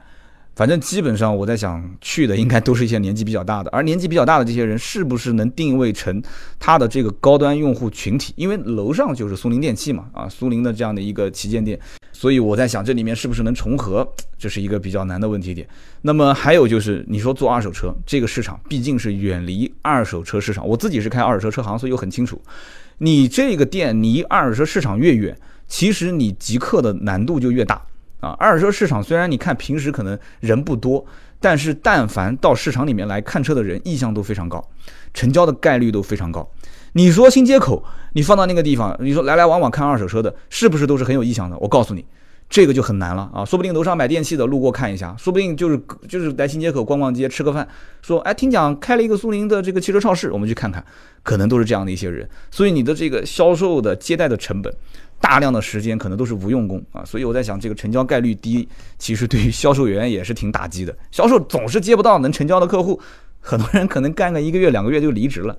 [0.56, 3.70] 反正基本上我在想去的，应该都是一些年纪比较大的。
[3.72, 6.24] 而年纪比较大的这些人，是不是能定位成
[6.58, 8.34] 他的这个高端用户群体？
[8.38, 11.78] 因为楼上就是苏宁电器嘛，啊，苏宁的这样的一个旗舰店，
[12.14, 14.08] 所以我在想这里面是不是能重合，
[14.40, 15.68] 这是一个比较难的问题点。
[16.02, 20.66] 那么还有就是，你说做二手车这个市场，毕竟是远离二手车市场。
[20.66, 22.42] 我自己是开二手车车行，所以我很清楚。
[23.00, 27.82] 你这个店离二手车市场越远，其实你集客的难度就越大
[28.20, 28.32] 啊！
[28.40, 31.06] 二手车市场虽然你看平时可能人不多，
[31.40, 34.68] 但是但凡到市场里面来看车的人，意向都非常高，
[35.14, 36.50] 成交的概率都非常高。
[36.94, 37.84] 你说新街口，
[38.14, 41.58] 你放到那个地方，你说来来往往看二手车的，是不是都是很有意向的？
[41.60, 42.04] 我告诉你。
[42.50, 43.44] 这个就很难了啊！
[43.44, 47.68] 说不定楼上买电器的路过看一下，说不定就是就是来新街口逛逛街吃个饭，
[48.02, 50.84] 说哎听讲开了一个苏宁的这个汽车超市，我们去看看，
[51.24, 52.28] 可能都是这样的一些人。
[52.50, 54.74] 所以你的这个销售的接待的成本，
[55.20, 57.04] 大量的时间可能都是无用功啊！
[57.04, 60.96] 所以我在想，这个成交概率低，其实对于销售员也是挺打击的。
[61.12, 63.00] 销售总是接不到能成交的客户，
[63.42, 65.56] 很多人可能干个一个月两个月就离职了。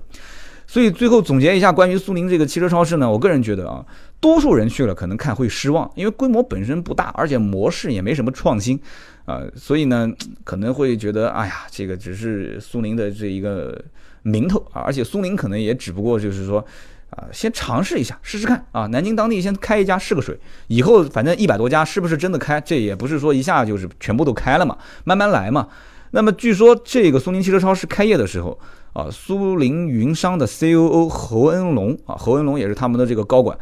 [0.69, 3.83] 所以最后总结一下，关于苏宁这个汽车超市呢，我个人觉得啊，
[4.19, 8.79] 多数人去了可能看会失望，因为规模本身不大，而且模式也没什么创新，
[9.25, 10.07] 啊，所以呢
[10.43, 13.83] 可能会觉得，哎呀，这个只是苏宁的这一个
[14.21, 16.63] 名头啊，而且苏宁可能也只不过就是说，
[17.09, 25.67] 啊，先尝试一下，试试看啊，南京当地先开一家试个水，以后反正一百多家是不是真的开，这也不是说一下就是全部都开了嘛，慢慢来嘛。
[26.11, 28.59] 那么据说这个苏宁汽车超市开业的时候。
[28.91, 33.55] 啊，苏宁云商的 C.O.O 侯恩龙啊，侯恩龙也是他们的这个高管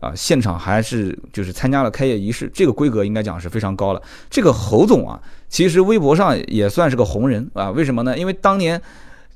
[0.00, 4.00] 啊，现场还是就是参加了开业仪式，这个规格应该讲是非常高了。
[4.30, 8.16] 这个侯总啊，其实微博上也算是个红人啊，为什么呢？
[8.16, 8.80] 因为当年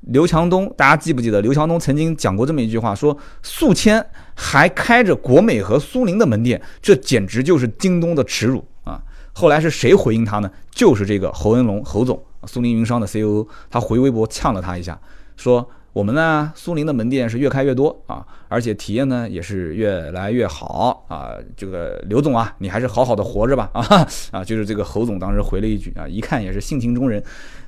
[0.00, 8.98] 刘强东，大家记不记得刘强东曾经讲过这么一句话，说宿迁还开着国美和苏宁的门店，这简直就是京东的耻辱啊！
[9.34, 10.50] 后来是谁回应他呢？
[10.70, 14.98] 就是这个侯恩龙侯总，苏宁云商的 CEO，他回微博呛了他一下。
[15.36, 21.32] 说我们呢，苏宁的门店是越开越多啊，而且体验呢也是越来越好啊。
[21.56, 24.44] 这个刘总啊，你还是好好的活着吧啊 啊！
[24.44, 27.22] 就是这个侯总当时回了一句啊，一看也是性情中人。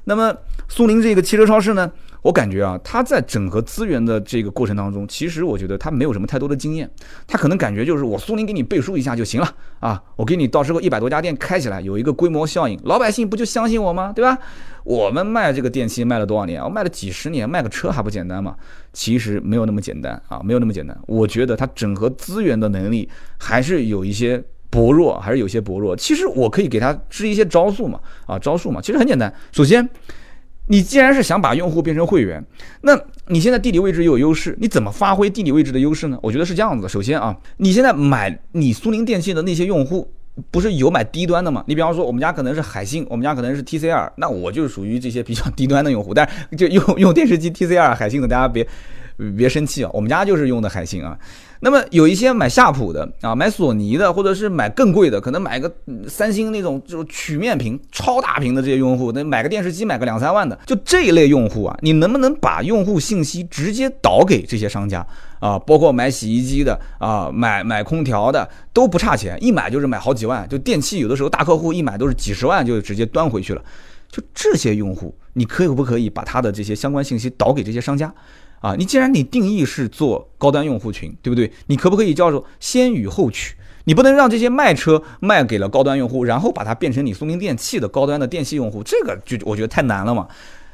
[0.04, 0.34] 那么
[0.68, 1.90] 苏宁这个汽车超市呢，
[2.22, 6.90] 我感觉啊，他在整合资源的这个过程当中，其实我觉得他没有什么太多的经验，
[7.26, 14.12] 他可能感觉就是我苏宁给你背书一下就行了啊，我给你到时候一百多家店开起来，有一个规模效应，老百姓不就相信我吗？
[14.12, 14.36] 对吧？
[14.82, 16.62] 我们卖这个电器卖了多少年？
[16.62, 18.56] 我卖了几十年，卖个车还不简单吗？
[18.92, 20.98] 其实没有那么简单啊，没有那么简单。
[21.06, 25.94] 我觉得他整合资源的能力还是有一些薄弱，还是有些薄弱。
[25.94, 29.32] 其实我可以给他支一些招数嘛，啊，招数嘛，其实很简单。
[29.52, 29.88] 首先。
[30.68, 32.44] 你既然是想把用户变成会员，
[32.82, 36.18] 那你现在地理位置又有优势，你怎么发挥地理位置的优势呢？
[36.22, 36.88] 我觉得是这样子的。
[36.88, 40.10] 首先啊，你现在买你苏宁电器的那些用户，
[40.50, 41.64] 不是有买低端的吗？
[41.66, 46.14] 你比方说我们家可能是海信，我们家可能是 TCL，那我就是属于这些比较 低端的用户。
[46.14, 48.66] 但是就用用电视机 TCL、海信的，大家别
[49.36, 51.18] 别生气啊，我们家就是用的海信啊。
[51.60, 55.68] 那么有一些买夏普的啊，买索尼的，或者是买更贵的，可能买个
[56.06, 65.04] 三星那种就曲面屏、超大屏的这些用户，那买个电视机买个两三万的，就这一类用户啊，你能不能把用户信息直接导给这些商家
[65.40, 65.58] 啊？
[65.58, 70.48] 包括买洗衣机的啊，买买空调的都不差钱，一买就是买好几万。
[70.48, 73.60] 就电器有的时候大客户一买都是几十万就直接端回去了。
[74.10, 78.14] 就这些用户，你可以不可以把他的这些相关信息导给这些商家？
[78.60, 81.52] 啊，你既然你定义是做高端用户群，对不对？
[81.66, 83.54] 你可不可以叫做先予后取？
[83.84, 90.28] 你不能让这些卖车卖给了高端用户，然后把它变成你苏宁电器的高端的电器用户，这个就我觉得太难了嘛，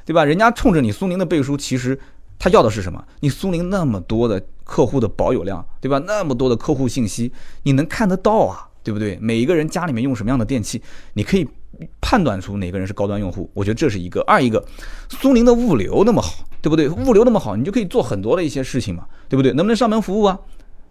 [0.04, 0.24] 对吧？
[0.24, 1.98] 人家冲着你苏宁的背书，其实
[2.38, 3.04] 他要的是什么？
[3.20, 6.02] 你苏宁那么多的客户的保有量，对吧？
[6.06, 7.30] 那么多的客户信息，
[7.62, 9.16] 你能看得到啊，对不对？
[9.20, 11.46] 每一个人家里面用什么样的电器，你可以。
[12.00, 14.20] 判断出哪个人是高端用户，我觉得这是一个。
[14.22, 14.64] 二一个，
[15.08, 16.88] 苏宁的物流那么好，对不对？
[16.88, 19.52] 物流那么好，你就可以做很多的一些事情嘛，对不对？
[19.52, 20.38] 能不能上门服务啊？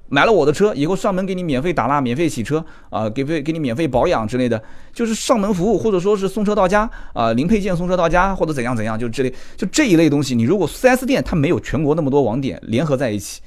[0.10, 4.62] 买了我的车以后，上门给你免费打蜡、免费洗车啊，给费给你免费保养之类的，
[4.94, 10.36] 就是上门服务，或者说是送车到家啊，零配件送车到家，或者怎样怎样，就这类就这一类东西。
[10.36, 13.42] 你如果 4S 店它没有全国那么多网点联合在一起，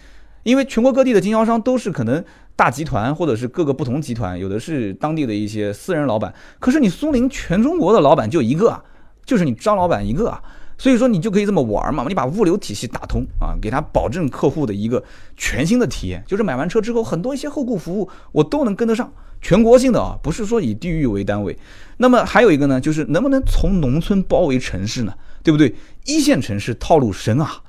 [0.47, 2.25] 因为全国各地的经销商都是可能。
[2.59, 8.83] 大集团或者是各个不同集团，有的是当地的一些私人老板，可是你苏宁全中国的老板就一个啊，
[9.27, 10.43] 就是你张老板一个啊，
[10.79, 15.05] 所以说你就可以这么玩嘛，你把物流体系打通啊，给他保证客户的一个
[15.37, 21.59] 全新的体验，就是买完车之后很多一些后顾服务我都能跟得上，全国性的啊，不是说以地域为单位。
[21.99, 25.13] 那么还有一个呢，就是能不能从农村包围城市呢？
[25.43, 25.75] 对不对？
[26.07, 27.61] 一线城市套路深啊。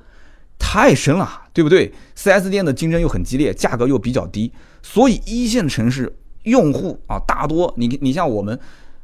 [0.60, 8.56] 太深了，对不对？4S 店的竞争又很激烈，价格又比较低，所以一线城市用户啊，大多你你像我们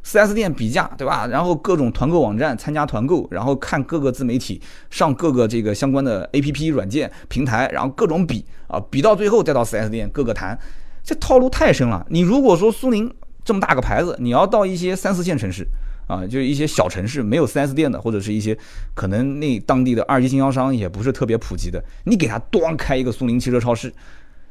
[0.07, 1.27] 4S 店比价，对吧？
[1.27, 10.57] 然后各种团购网站参加团购，然后看各个自媒体，上各个这个相关的 APP 软件平台，然后各种比啊，比到最后再到 4S 店各个谈，
[11.03, 12.07] 这套路太深了。
[12.09, 13.13] 你如果说苏宁
[13.45, 15.67] 这么大个牌子，你要到一些三四线城市。
[16.07, 18.57] 啊，就是一些小城市没有 4S 店的，或者是一些
[18.95, 23.93] 可能那当地的二级经销商也不是特别普及的，你给他端开一个苏宁汽车超市，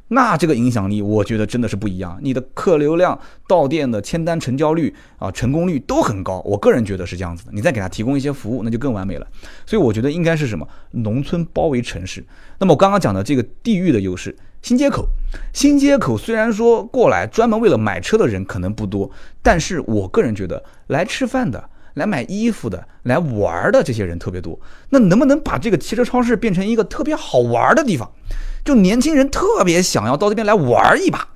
[0.08, 2.18] 那这个影响力我觉得真的是不一样。
[2.20, 7.52] 你的客流量、到店的签单成交率啊、成功率都很高，我个人觉得是这样子的。
[7.52, 9.26] 你再给他提供一些服务，那就更完美了。
[9.64, 10.68] 所以我觉得应该是什么？
[10.90, 12.24] 农村包围城市。
[12.58, 14.36] 那么我刚刚讲的这个地域的优势。
[14.64, 15.06] 新街口，
[15.52, 19.10] 新街口虽然说过来专门为了买车的人可能不多，
[19.42, 24.58] 但是我个人觉得来吃饭的、来买衣服的、来玩的这些人特别多。
[24.88, 28.10] 那能不能把这个汽车超市变成一个特别好玩的地方？
[28.64, 31.28] 就年轻人特别想要到这边来玩一把，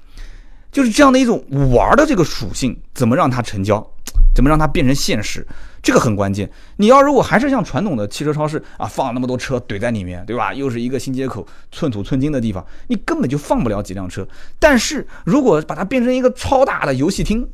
[0.73, 3.87] 就是这样的一种玩的这个属性，怎么让它成交？
[4.35, 5.47] 怎么让它变成现实？
[5.89, 6.51] 这个很关键。
[6.77, 10.53] 你要如果还是像传统的汽车超市啊，放那么多车怼在里面，对吧？
[10.53, 14.29] 又是一个新街口，寸土寸金的地方，你根本就放不了几辆车。
[14.59, 17.49] 但是如果把它变成一个超大的游戏厅，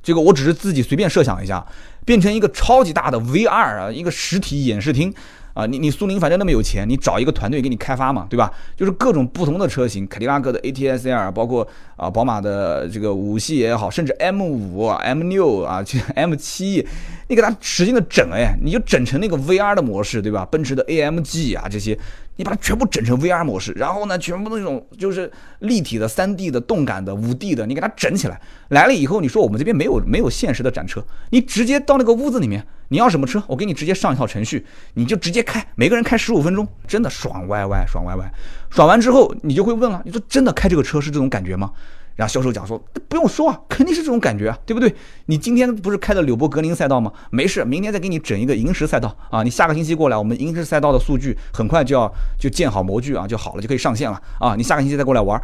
[0.00, 1.66] 这个我只是自己随便设想一下，
[2.04, 5.12] 变成一个超级大的 VR 啊，一个实体演示厅。
[5.56, 8.52] 啊，你你苏宁反正那么有钱，你找一个团队给你开发嘛，对吧？
[8.76, 11.66] 就是各种不同的车型，凯迪拉克的 ATS L，包括
[11.96, 16.86] 啊宝马的这个五系也好，甚至 M 五、M 六啊，就 M 七，
[17.28, 20.44] 你给它使劲的整哎，你就整成那个 VR 的模式，对吧？
[20.44, 21.98] 奔驰的 AMG 啊这些。
[22.38, 28.38] 你把它全部整成 VR 模式，然后呢，全部那种就是立体的、三 D 的、动感的、五 D 的，你给它整起来。
[28.68, 38.32] 来了以后，你说我们这边没有没有现实的展车，你直接到那个屋子里面，你要什么车，我给你直接上一套程序，你就直接开，每个人开十五分钟，真的爽歪歪，爽歪歪。
[38.70, 41.72] 爽完之后，你就会问了，你说真的开这个车是这种感觉吗？
[42.14, 44.94] 然后销售讲说，不用说啊，肯定是这种感觉啊，对不对？
[45.26, 47.12] 你今天不是开的柳博格林赛道吗？
[47.30, 49.42] 没事，明天再给你整一个银石赛道啊。
[49.42, 54.56] 你下个星期过来，我们银石赛道的数据很快就要就建好模具啊，就好了，就可以上线了啊。
[54.56, 55.38] 你下个星期再过来玩，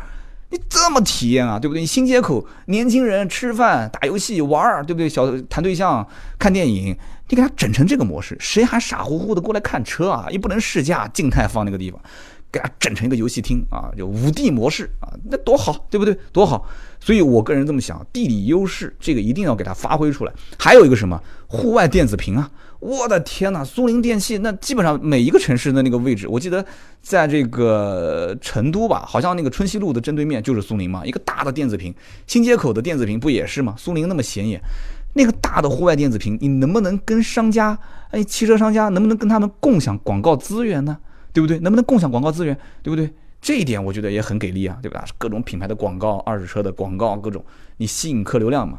[0.49, 1.81] 你这么体验啊，对不对？
[1.83, 5.07] 你新街口年轻人吃饭、打游戏、玩儿，对不对？
[5.07, 6.07] 小谈对象、
[6.39, 6.97] 看电影，
[7.33, 10.26] 你给他整成这个模式，谁还傻乎乎的过来看车啊？
[10.30, 11.99] 又不能试驾，静态放那个地方，
[12.53, 16.14] 给他整成一个游戏厅啊，就五 D 模式啊，那多好，对不对？
[16.30, 16.68] 多好！
[17.01, 20.33] 所以我个人这么想，地理优势这个一定要给它发挥出来。
[20.59, 22.51] 还有一个什么，户外电子屏啊。
[22.80, 26.62] 我的天呐，苏宁电器那基本上每一个城市的那个位置，我记得
[27.01, 31.95] 在这个成都吧，好像那个春熙路的正对面就是苏宁嘛，一个大的电子屏，
[32.26, 33.74] 新街口的电子屏不也是吗？
[33.78, 34.61] 苏宁那么显眼，
[35.15, 37.79] 那个大的户外电子屏，你能不能跟商家，
[38.11, 40.99] 哎，汽车商家能不能跟他们共享广告资源呢？
[41.33, 41.59] 对不对？
[41.61, 42.57] 能不能共享广告资源？
[42.83, 43.13] 对不对？
[43.41, 45.05] 这一点我觉得也很给力啊，对吧？
[45.19, 47.45] 各种品牌的广告，二手车的广告，各种
[47.79, 48.79] 你吸引客流量嘛。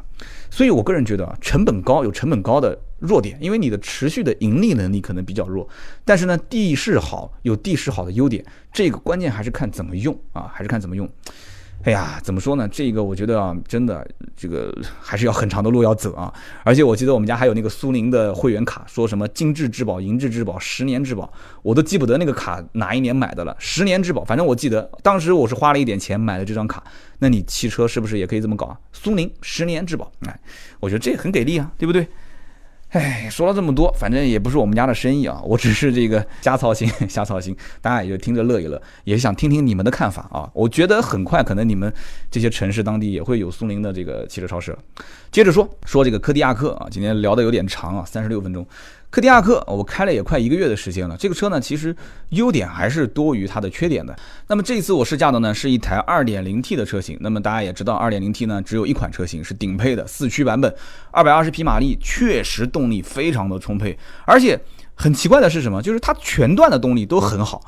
[0.50, 2.78] 所以我个人觉得啊，成本高有成本高的。
[3.00, 5.68] 弱点，因为你的持续的盈利能力可能比较弱，
[6.06, 11.06] 但是呢，地势好有地势好的优点，这个关键还是看怎么用啊，还是看怎么用。
[11.84, 12.66] 哎呀，怎么说呢？
[12.68, 16.32] 这个我觉得啊，真的这个还是要很长的路要走啊。
[16.62, 21.30] 而且我记得我们家还有那个苏宁的会员卡，说什么金质质保、银质质保、十年质保，
[21.62, 23.54] 我都记不得那个卡哪一年买的了。
[23.58, 26.82] 十年质保，反正我记得当时我是花了一点钱买了这张卡。
[27.18, 28.78] 那你汽车是不是也可以这么搞啊？
[28.90, 30.40] 苏宁十年质保，哎，
[30.80, 32.08] 我觉得这很给力啊，对不对？
[32.94, 40.48] 哎，说了这么多，反正也不是我们家的生意啊，我只是这个瞎操心， 瞎操心，大家也就听着乐一乐，也想听听你们的看法啊。
[40.54, 41.92] 我觉得很快可能你们
[42.30, 44.78] 这些城市当地也会有苏宁的这个汽车超市了。
[45.32, 48.64] 接着说说这个科迪亚克啊，今天聊的有点长啊，三十六分钟。
[49.14, 51.16] 柯迪亚克，我开了也快一个月的时间了。
[51.16, 51.94] 这个车呢，其实
[52.30, 54.12] 优点还是多于它的缺点的。
[54.48, 57.16] 那么这次我试驾的呢，是一台 2.0T 的车型。
[57.20, 60.74] 那么大家也知道，2.0T 呢只有一款车型是顶配的四驱版本
[61.12, 63.96] ，220匹马力，确实动力非常的充沛。
[64.24, 64.60] 而且
[64.96, 65.80] 很奇怪的是什么？
[65.80, 67.62] 就是它全段的动力都很好。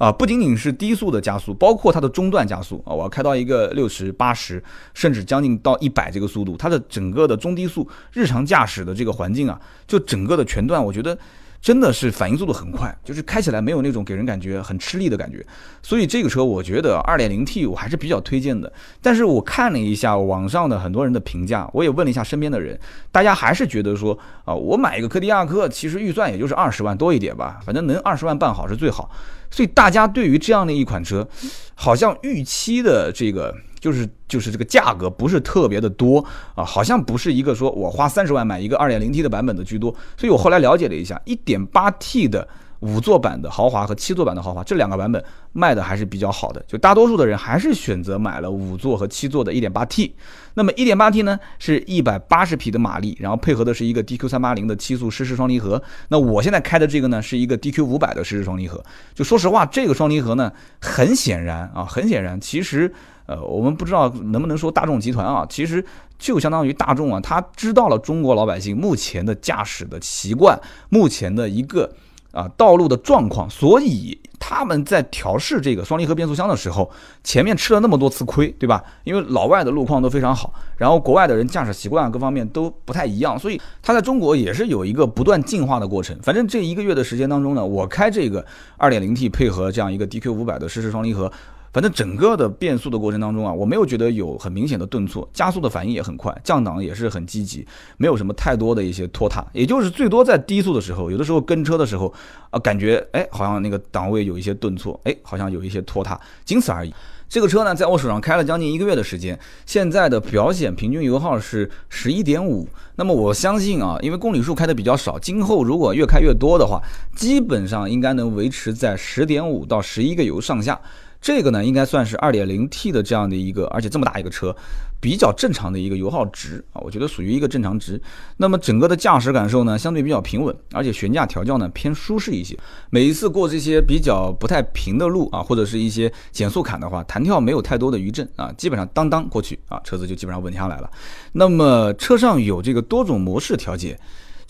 [0.00, 4.62] 啊，不仅仅是低速的加速，包括它的中段加速啊，我要开到一个六十八十，
[4.94, 11.18] 甚至将近到一百这个速度，它的整个的中低速日常驾驶的这个环境啊，就整个的全段，我觉得
[11.62, 15.44] 真的是反应速度很快，就是开起来没有那种给人感觉很吃力的感觉。
[15.82, 18.72] 所以这个车我觉得二点零 T 我还是比较推荐的。
[19.02, 22.78] 但是我看了一下网上的很多人的评价，我也问了一下身边的人，
[23.12, 29.10] 大家还是觉得说啊，我买一个柯迪亚克，其实预算也就是二十万多一点吧，反正能二十万办好是最好。
[29.50, 31.28] 所以大家对于这样的一款车，
[31.74, 36.24] 好像预期的这个就是就是这个价格不是特别的多
[36.54, 39.94] 啊，好像不是一个说我花三十万买一个二点零 T 的版本的居多。
[40.16, 42.46] 所以我后来了解了一下，一点八 T 的。
[42.80, 45.22] 五座版的豪华和七座版的豪华这两个版本
[45.52, 50.12] 卖的还是比较好的，就大多数的人还是选择买了五座和七座的 1.8T。
[50.54, 55.82] 那么 1.8T 呢是180匹的马力，然后配合的是一个 DQ380 的七速湿式双离合。
[56.08, 58.82] 那我现在开的这个呢是一个 DQ500 的湿式双离合。
[59.14, 62.92] 就说实话，这个双离合呢，很显然啊，很显然，其实
[63.26, 65.84] 呃，我们不知道能不能说大众集团啊，其实
[66.18, 70.58] 就相当于大众啊，他知道了中国老百姓目前的驾驶的习惯，
[70.88, 71.92] 目前的一个。
[72.32, 76.90] 啊，道路的状况，所以他们在调试这个双离合变速箱的时候，
[77.24, 78.82] 前面吃了那么多次亏，对吧？
[79.04, 86.16] 因为老外的路况都非常好，然后国外的人驾驶习惯各方面都不太一样，所以他在中国也是有一个不断进化的过程。
[86.22, 88.44] 反正这一个月的时间当中呢，我开这个
[88.78, 91.30] 2.0T 配合这样一个 DQ 五百的湿式双离合。
[91.72, 97.66] 反正整个的变速的过程当中啊，我没有觉得有很明显的顿挫，加速的反应也很快，降档也是很积极，
[97.96, 102.12] 没有什么太多的一些拖沓，也就是最多在低速的时候，有的时候跟车的时候
[102.50, 106.92] 啊，感觉哎好像那个档位有一些顿挫，哎好像有一些拖沓，仅此而已。
[107.28, 112.68] 这个车呢，在我手上开了将近一个月的时间，现在的表显平均油耗是十一点五。
[112.96, 116.82] 那么我相信啊，因为公里数开的比较少，今后如果越开越多的话，
[117.14, 120.80] 基本上应该能维持在十点五到十一个油上下。
[121.20, 124.56] 这个呢，应该算是二点零 T 的这样的一个，而且这么大一个车，
[125.00, 128.00] 比较正常的一个油耗值啊，我觉得属于一个正常值。
[128.38, 132.58] 那么整个的驾驶感受呢，相对比较平稳，而且悬架调教呢偏舒适一些。
[132.88, 140.90] 每一次过这些比较不太平的路啊，或者是一些减速坎的话，弹跳没有太多的余震啊，基本上当当过去啊，车子就基本上稳下来了。
[141.32, 143.98] 那么车上有这个多种模式调节。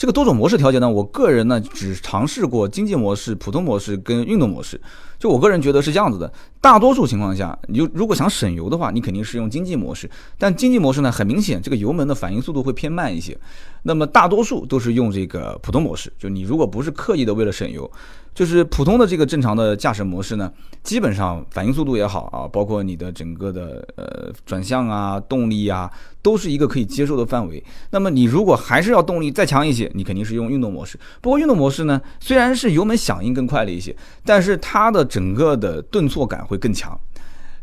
[0.00, 4.80] 这个多种模式调节呢，我个人呢只尝试过经济模式、普通模式跟运动模式。
[5.18, 10.08] 就我个人觉得是这样子的，大多数情况下，你就如果想省油的话，你肯定是用经济模式。
[10.38, 13.36] 但经济模式呢，很明显这个油门的反应速度会偏慢一些。
[13.82, 16.10] 那么大多数都是用这个普通模式。
[16.18, 17.90] 就你如果不是刻意的为了省油。
[18.34, 20.50] 就是普通的这个正常的驾驶模式呢，
[20.82, 25.90] 基本上反应速度也好啊，包括你的整个的呃转向啊、动力啊，
[26.22, 27.62] 都是一个可以接受的范围。
[27.90, 30.98] 那么你如果还是要动力再强一些，你肯定是用运动模式。
[31.20, 36.98] 不过运动模式呢，虽然是油门响应更快了一些，但是它的整个的顿挫感会更强。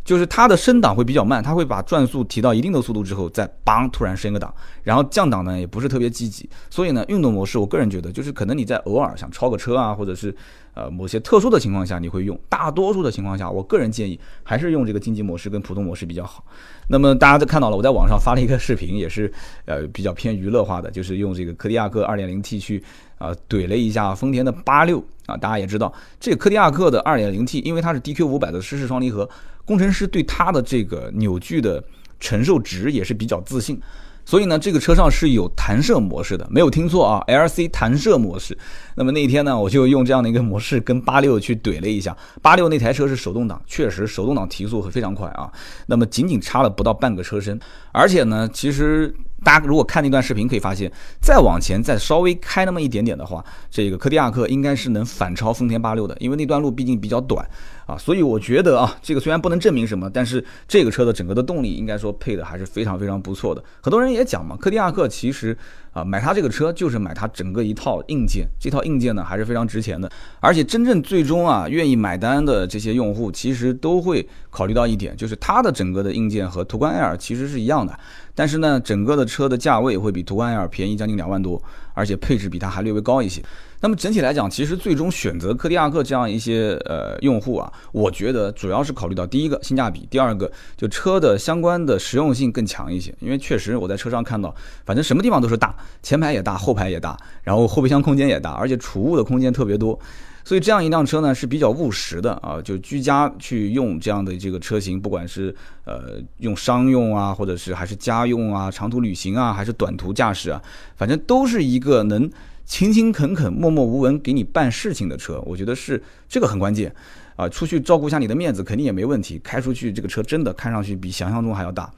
[0.08, 6.50] 就是它的升档会比较慢，它会把转速提到一定的速度之后，再邦突然升个档，然后降档呢也不是特别积极。
[6.70, 10.34] 所以呢，运动模式我个人觉得，就是可能你在偶尔想超个车啊，或者是
[10.78, 16.46] 呃某些特殊的情况下你会用，大多数的情况下，我个人建议还是用这个经济模式跟普通模式比较好。
[16.88, 19.34] 那么大家都看到了，我在网上发了一个视频，也是
[19.66, 22.84] 呃比较偏娱乐化的，就是用这个柯迪亚克 2.0T 去
[23.18, 25.36] 啊怼了一下丰田的86啊。
[25.36, 29.28] 大家也知道，这个柯迪亚克的 2.0T，因为它是 DQ500 的湿式双离合。
[29.66, 31.84] 工程师对它的这个扭矩的
[32.20, 33.82] 承受值也是比较自信，
[34.28, 38.58] 所以呢，这个车上是有弹射模式的，没有听错啊，LC 弹射模式。
[38.96, 42.14] 那么那一天呢，我就用这样的一个模式跟八六去怼了一下。
[42.42, 45.50] 八六那台车是手动挡，确实手动挡提速会非常快啊。
[45.86, 47.58] 那么仅仅差了不到半个车身，
[47.94, 49.16] 而且呢，其实。
[49.44, 57.48] 大家如果看那段视频，可以发现，再往前再稍微开那么一点点的话，这个柯迪亚克应该是能反超丰田八六的，因为那段路毕竟比较短
[57.88, 57.98] 啊。
[57.98, 63.64] 所以我觉得啊，这个虽然不能证明什么，但是这个车的整个的动力应该说配的还是非常非常不错的。
[63.82, 65.58] 很多人也讲嘛，柯迪亚克其实
[65.94, 70.12] 啊买它这个车就是买它整个一套硬件，这套硬件呢还是非常值钱的。
[70.40, 77.98] 而且真正最终啊愿意买单的这些用户，其实都会考虑到一点，就是它的整个的硬件和途观 L 其实是一样的。
[78.36, 81.60] 但是呢，整个的车的价位会比途观 L 便宜将近两万多，
[81.96, 83.42] 而且配置比它还略微高一些。
[83.80, 93.14] 那么整体来讲，其实最终选择柯迪亚克这样一些呃用户啊，我觉得主要是考虑到第一个性价比，第二个就车的相关的实用性更强一些。
[93.20, 94.54] 因为确实我在车上看到，
[94.86, 100.00] 反正什么地方都是大，前排也大，后排也大，然后后备箱空间也大，而且储物的空间特别多。
[100.44, 105.54] 所以这样一辆车呢是比较务实的啊，就居家去用这样的这个车型，不管是
[105.84, 110.62] 呃用商用啊，或者是还是家用啊，长途旅行啊，还是短途驾驶啊，
[110.96, 112.32] 反正都是一个能
[112.68, 115.42] 勤勤恳恳、默默无闻给你办事情的车。
[115.46, 116.00] 我觉得是
[116.30, 116.94] 这个很关键
[117.38, 119.40] 啊，出去照顾一下你的面子肯定也没问题。
[119.44, 121.90] 开出去这个车真的看上去比想象中还要大。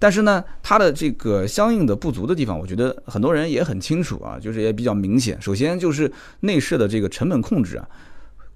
[0.00, 5.40] 但是呢，它的这个相应的不足的地方，我觉得很多人也很清楚啊，就是也比较明显。
[5.40, 7.88] 首先就是内饰的这个成本控制啊，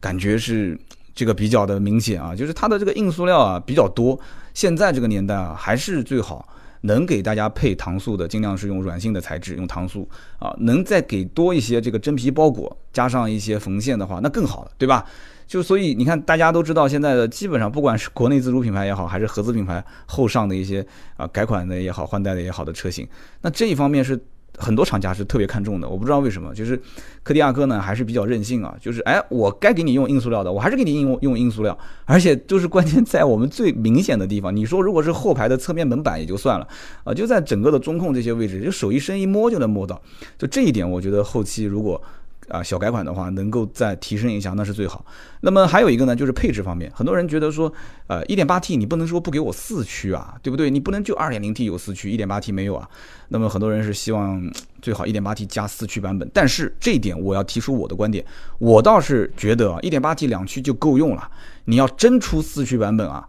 [0.01, 0.79] 感觉是
[1.15, 4.19] 这个比较的明显啊，就是它的这个硬塑料啊比较多。
[4.55, 6.49] 现在这个年代啊，还是最好
[6.83, 10.09] 能给大家配搪塑的，尽量是用软性的材质，用搪塑
[10.39, 15.05] 啊，能再给多一些这个真皮包裹，加上一些缝线的话，那更好了，对吧？
[15.47, 23.07] 就所以你看，大家都知道现在的基本上不管是国内自主品牌也好，还是合资品牌后上的一些啊改款的也好、换代的也好的车型，
[23.43, 24.19] 那这一方面是
[24.59, 25.89] 很多厂家是特别看重的。
[25.89, 26.81] 我不知道为什么，就是
[27.23, 34.55] 柯迪亚克呢还是比较任性啊，就是哎，我该给你用硬塑料的，我还是给你用用硬塑料，而且就是关键在我们最明显的地方。
[34.55, 36.67] 你说如果是后排的侧面门板也就算了
[37.05, 40.01] 啊，就在整个的中控这些位置，就手一伸一摸就能摸到。
[40.39, 42.01] 就这一点，我觉得后期如果
[42.49, 45.05] 啊，小改款的话，能够再提升一下，那是最好。
[45.41, 47.73] 那么还有一个呢，就是配置方面，很多人觉得说，
[48.07, 50.71] 呃，1.8T 你不能说不给我四驱啊，对不对？
[50.71, 52.89] 你不能就 2.0T 有四驱，1.8T 没有啊。
[53.29, 54.43] 那么很多人是希望
[54.81, 58.25] 最好 1.8T 加四驱版本，但是这一点我要提出我的观点，
[58.59, 61.31] 我倒是觉得啊，1.8T 两驱就够用了。
[61.65, 63.27] 你要真出四驱版本啊，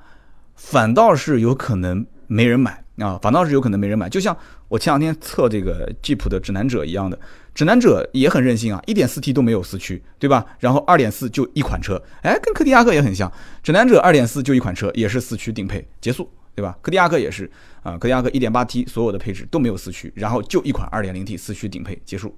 [0.55, 4.09] 反倒是有可能没人买啊，反倒是有可能没人买。
[4.09, 4.35] 就像
[4.67, 7.19] 我前两天测这个吉普的指南者一样的。
[7.53, 10.43] 指南者也很任性啊，一点四 T 都没有四驱，对吧？
[10.57, 13.31] 然后二点四就一款车，哎，跟柯迪亚克也很像。
[13.61, 16.75] 指南者二点四就一款车，也是四驱顶配结束，对吧？
[16.81, 17.47] 柯迪亚克也是
[17.83, 22.35] 啊，柯迪亚克一点八 T 所有的配置都没有四驱，然后就一款二点零 T 四驱顶配结束。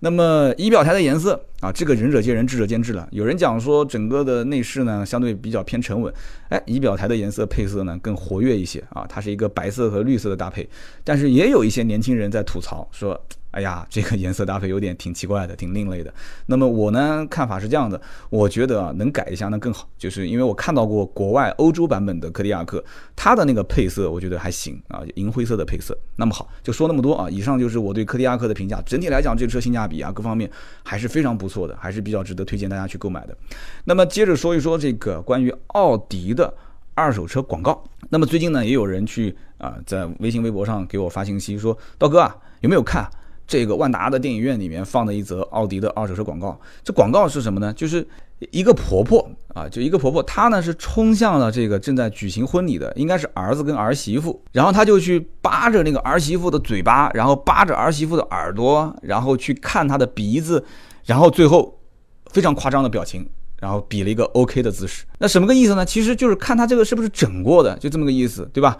[0.00, 3.08] 那么仪表台的颜色啊，这个仁者见仁，智者见智了。
[3.10, 6.12] 有人讲说整个的内饰呢相对比较偏沉稳，
[6.48, 10.68] 哎，仪表台的颜色配色呢更活跃一些啊，它是一个白色和绿色的搭配。
[11.02, 13.20] 但是也有一些年轻人在吐槽说。
[13.54, 16.12] 哎呀，这个颜色搭配有点挺奇怪的，挺另类的。
[16.46, 22.84] 那么我呢看法是这样的，我觉得啊能改一下那更好，就是因为我看到过国外欧洲版本的柯迪亚克，
[23.14, 25.96] 它的那个配色我觉得还行啊，银灰色的配色。
[26.16, 27.30] 那么好，就说那么多啊。
[27.30, 28.82] 以上就是我对柯迪亚克的评价。
[28.84, 30.50] 整体来讲，这车性价比啊各方面
[30.82, 33.36] 还是非常不错的，还是比较值得推荐大家去购买的。
[33.84, 36.52] 那么接着说一说这个关于奥迪的
[36.94, 37.84] 二手车广告。
[38.10, 43.08] 那么最近呢也有人去啊在微信微博上给我发信息说，刀哥啊有没有看？
[43.46, 47.72] 这个万达的电影院里面放的一则奥迪的二手车广告，这广告是什么呢？
[47.72, 48.06] 就是
[48.50, 60.64] 一个婆婆啊，就一个婆婆，她呢是冲向了这个正在举行婚礼的，应该是儿子跟儿媳妇，然后她就去扒着那个儿媳妇的嘴巴，然后扒着儿媳妇的耳朵，然后去看她的鼻子，
[61.04, 61.78] 然后最后
[62.32, 63.26] 非常夸张的表情，
[63.60, 65.04] 然后比了一个 OK 的姿势。
[65.18, 65.84] 那什么个意思呢？
[65.84, 68.76] 其实就是看她这个是不是整过的，就这么个意思，对吧？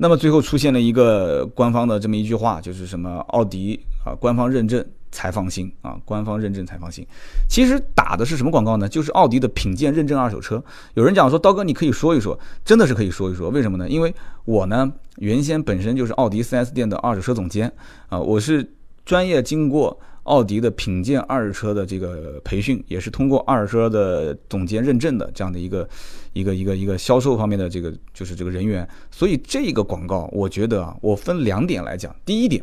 [0.00, 7.04] 那么最后出现了一个官方的这么一句话，就是什么奥迪啊，官方认证才放心啊，官方认证才放心。
[7.48, 8.88] 其实打的是什么广告呢？
[8.88, 10.62] 就是奥迪的品鉴认证二手车。
[10.94, 13.50] 有人讲说，刀哥你可以说一说，真的是可以说一说。
[13.50, 13.88] 为什么呢？
[13.88, 17.72] 因为我呢原先本身就是奥迪 4S 店的二手车总监
[18.08, 18.72] 啊，我是
[19.04, 19.98] 专业经过。
[20.28, 25.88] 奥迪的品鉴二手车的这个培训，也是通过二手车的总监认证的这样的一个
[26.34, 32.14] 一个一个一个销售方面的这个就是这个人员，所以这个广告，我觉得啊，我分两点来讲。
[32.26, 32.62] 第一点，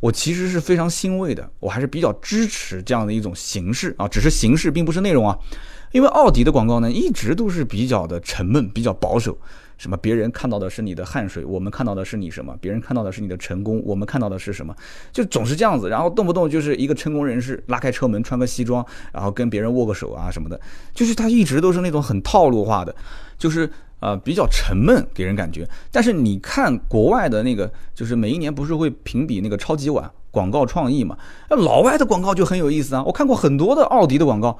[0.00, 5.38] 我其实是非常欣慰的，我还是比较支持这样的一种形式啊，只是形式并不是内容啊，
[5.92, 9.36] 因为奥迪的广告呢，一直都是比较的沉闷，比较保守。
[9.82, 9.96] 什么？
[9.96, 12.56] 别人看到的是你的汗水，我们看到的是你什么？
[12.60, 14.72] 别人看到的是你的成功，我们看到的是什么？
[15.10, 20.60] 就总是这样子，然后动不动就是一个成功人士拉开车门，穿个西装，然后跟别人握个手啊什么的，
[20.94, 22.94] 就是他一直都是那种很套路化的，
[23.36, 23.68] 就是
[23.98, 25.68] 呃比较沉闷，给人感觉。
[25.90, 31.18] 但是你看国外的那个，就是每一年不是会评比那个超级碗广告创意嘛？
[31.50, 34.56] 那老外的广告就很有意思啊，我看过很多的奥迪的广告，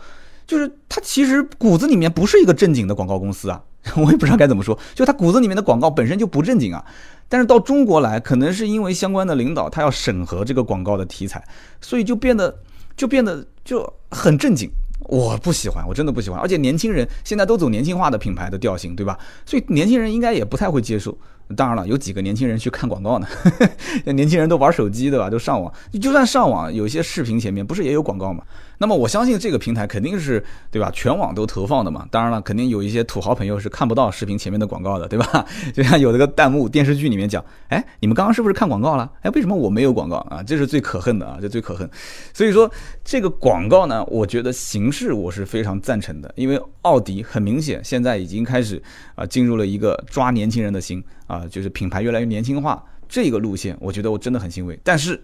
[0.48, 3.62] 就是他其实骨子里面不是一个正经的广告公司啊。
[3.97, 6.85] 我也不知道该怎么说，就他骨子里面的广告本身就不正经啊，
[7.28, 11.43] 但是到中国来，可能是因为相关的领导他要审核这个广告的题材，
[11.80, 12.57] 所以就变得
[12.97, 14.70] 就变得就很正经。
[15.09, 19.18] 我不喜欢，我真的不喜欢，而且年轻人现在都走年轻化的品牌的调性，对吧？
[19.45, 21.18] 所以年轻人应该也不太会接受。
[21.57, 23.26] 当然了，有几个年轻人去看广告呢？
[24.14, 25.28] 年轻人都玩手机，对吧？
[25.28, 25.70] 都上网，
[26.01, 28.45] 就算上网，有些视频前面不是也有广告吗？
[28.83, 30.91] 那么我相信这个平台肯定是对吧？
[30.93, 32.05] 全网都投放的嘛。
[32.11, 35.47] 当然了，肯定有一些土豪朋友是看不到视频前面的广告的，对吧？
[35.72, 39.09] 就像有那个弹幕电视剧里面讲，哎，你们刚刚是不是看广告了？
[39.20, 40.43] 哎，为什么我没有广告啊？
[40.43, 41.89] 这是最可恨的啊，这最可恨。
[42.35, 42.68] 所以说
[43.05, 48.83] 这个广告呢，我觉得形式我是非常赞成的，因为奥迪很明显现在已经开始
[49.14, 51.01] 啊进入了一个抓年轻人的心。
[51.28, 54.78] 啊，就是品牌越来越年轻化这个路线，我觉得我真的很欣慰。
[54.85, 55.18] 但是，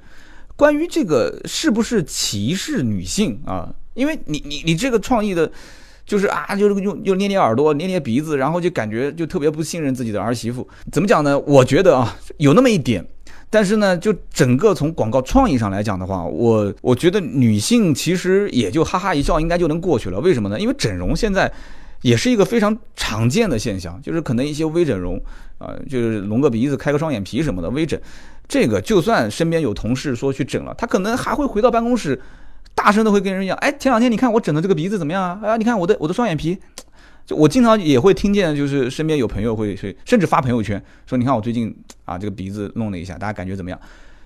[0.59, 3.73] 关于这个是不是歧视女性啊？
[3.95, 5.49] 因为你你你这个创意的，
[6.05, 10.67] 就是啊，就是用又捏捏耳朵、捏捏鼻子，然后就感觉就特别不信任自己的儿媳妇。
[10.91, 11.39] 怎么讲呢？
[11.39, 13.07] 我觉得啊，有那么一点。
[13.49, 20.19] 但是呢，就整个从广告创意上来讲的话，我我觉得女性其实也就哈哈一笑，应该就能过去了。
[20.19, 20.59] 为什么呢？
[20.59, 21.53] 因为整容现在。
[22.03, 25.21] 也是一个非常常见的现象，就是可能一些微整容
[25.59, 28.01] 啊，就是隆个鼻子、开个双眼皮什么的微整，
[28.49, 32.19] 这个就算身边有同事说去整了，他可能还会回到办公室，
[32.75, 35.39] 大声的会跟人讲，哎，前两天你看我整的这个鼻子怎么样啊？
[35.43, 36.57] 啊，你看我的我的双眼皮，
[37.27, 41.77] 就我经常也会听见，就是身边有朋友会去甚至发朋友圈说，你看我最近
[42.07, 43.79] 啊这个鼻子弄了一下，大家感觉怎么样？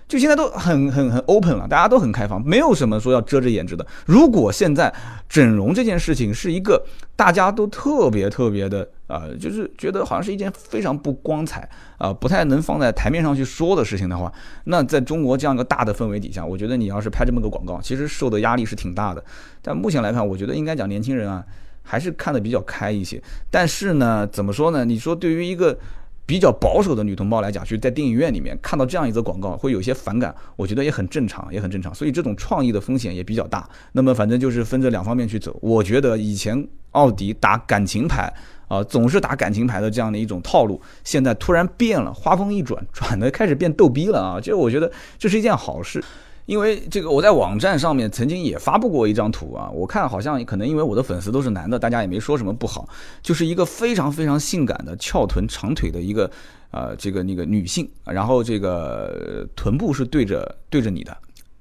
[0.07, 3.85] 就现在都很很很 open 了，大家都很开放，没有什么说要遮着眼睛的。
[4.05, 4.93] 如果现在
[5.27, 6.85] 整容这件事情是一个
[7.15, 14.31] 大家都特别特别的啊，就是觉得好像是一件非常不光彩啊，不太能放在台面上去说的事情的话，
[14.65, 19.23] 那在中国这样一个大的氛围底下，我觉得你要是拍这么个广告，其实受的压力是挺大的。
[19.61, 21.43] 但目前来看，我觉得应该讲年轻人啊，
[21.81, 23.21] 还是看得比较开一些。
[23.49, 24.85] 但是呢，怎么说呢？
[24.85, 25.77] 你说对于一个。
[26.25, 31.93] 比较保守的女同胞来讲，就是在电影院里面看到这样一则广告，会有些反感，我觉得也很正常，也很正常。
[31.93, 33.67] 所以这种创意的风险也比较大。
[33.91, 35.57] 那么反正就是分这两方面去走。
[35.61, 38.33] 我觉得以前奥迪打感情牌
[38.67, 44.39] 啊，总是打感情牌的这样的一种套路，现在突然变了，画风一转，转的开始变逗逼了啊！
[44.39, 46.03] 就我觉得这是一件好事。
[46.45, 52.87] 因为这个，我在网站上面曾经也发布过一张图啊，我看好像可能因为我的粉丝都是男的，大家也没说什么不好，
[53.21, 56.29] 就是一个非常非常性感的翘臀长腿的一个
[56.71, 61.17] 呃这个那个女性，然后这个臀部是对着对着你的，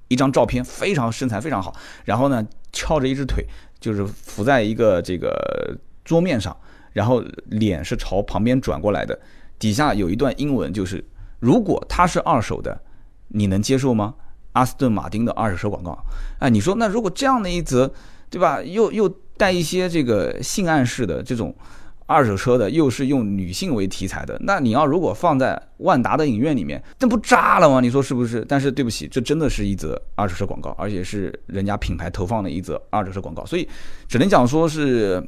[0.08, 1.72] 一张照片非常身材非常好，
[2.04, 3.46] 然后呢翘着一只腿，
[3.78, 6.56] 就是伏在一个这个桌面上，
[6.92, 9.16] 然后脸是朝旁边转过来的，
[9.60, 11.04] 底下有一段英文，就是
[11.38, 12.82] 如果它是二手的，
[13.28, 14.16] 你能接受吗？
[14.52, 15.98] 阿斯顿马丁的二手车广告，
[16.38, 17.90] 哎，你说那如果这样的一则，
[18.28, 18.62] 对吧？
[18.62, 21.54] 又又带一些这个性暗示的这种
[22.06, 27.80] 二手车的，又是用女性为题材的，那你要如果放在万达的影院里面，这不炸了吗？
[27.80, 28.44] 你说是不是？
[28.48, 33.68] 但是对不起，这真的是一则二手车广告，而且是人家品牌投放的一则二手车广告，所以
[34.08, 35.22] 只能讲说是。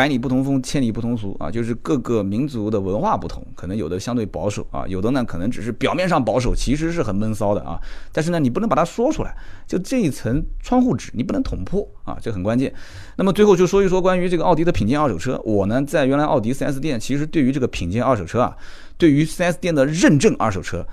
[0.00, 7.78] 百里不同风，千里不同俗啊，就是各个民族的文化不同，可能有的相对保守啊，有的呢可能只是表面上保守，其实是很闷骚的啊。
[8.10, 9.36] 但是呢，你不能把它说出来，
[9.66, 12.72] 就这一层窗户纸，你不能捅破啊，这很关键。
[13.16, 18.56] 那么最后就说一说关于这个奥迪的品鉴二手车，我呢在原来奥迪 4S 店，其实对于这个品鉴二手车啊，
[18.96, 20.86] 对于 4S 店的认证二手车。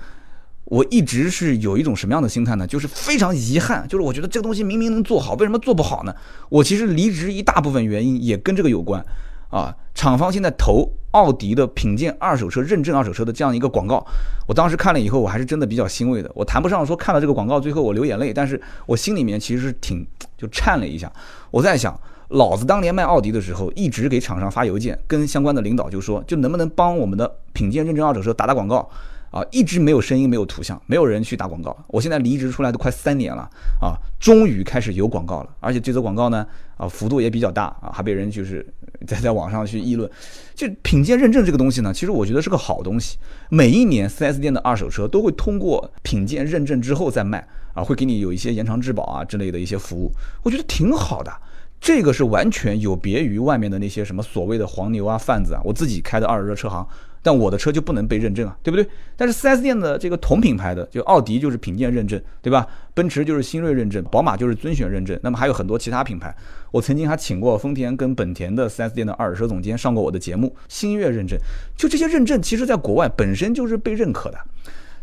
[0.69, 2.67] 我一直是有一种什么样的心态呢？
[2.67, 6.13] 就是非常遗憾，就是我觉得这个东西明明能做好，为什么做不好呢？
[6.49, 9.01] 我其实离职一大部分原因也跟这个有关，
[9.49, 14.05] 啊，厂方现在投奥迪的品鉴二手车、认证二手车的这样一个广告，
[14.45, 16.29] 我当时看了以后，我还是真的比较欣慰的。
[16.35, 20.05] 我谈不上说看了这个广告最后我流眼泪，但是我心里面其实是挺
[20.37, 21.09] 就颤了一下。
[21.49, 21.97] 我在想，
[22.27, 28.89] 老子当年卖奥迪的时候，一直给厂商发邮件，跟相关的领导就说，就能不能帮我们的品鉴认证二手车打打广告。
[29.37, 31.77] 啊，一直没有声音，没有图像，没有人去打广告。
[31.89, 33.47] 我现在离职出来都快三年了
[33.79, 36.43] 啊，终于开始有广告了，而且这则广告呢，
[36.75, 38.65] 啊，幅度也比较大啊，还被人就是
[39.05, 40.09] 在在网上去议论。
[40.55, 43.19] 就品鉴认证这个东西呢，其实我觉得是个好东西。
[43.51, 50.11] 每一年 4S 店的二手车都会通过品鉴认证之后再卖啊，会给你有一些延长质保啊之类的一些服务，
[50.41, 51.31] 我觉得挺好的。
[51.79, 55.61] 这个是完全有别于外面的那些什么所谓的黄牛啊、贩子啊。
[55.63, 56.87] 我自己开的二手车车行。
[57.27, 58.87] 但我的车就不能被认证啊，对不对？
[59.17, 62.65] 但是 4S 店的这个同品牌的，就奥迪就是品鉴认证，对吧？
[62.93, 65.19] 奔驰就是新锐认证，宝马就是尊选认证。
[65.21, 66.33] 那么还有很多其他品牌，
[66.71, 71.37] 我曾经还请过丰田跟本田的 4S 店的二手车总监上过我的节目，星月认证。
[71.75, 74.37] 就这些认证，其实在国外本身就是被认可的，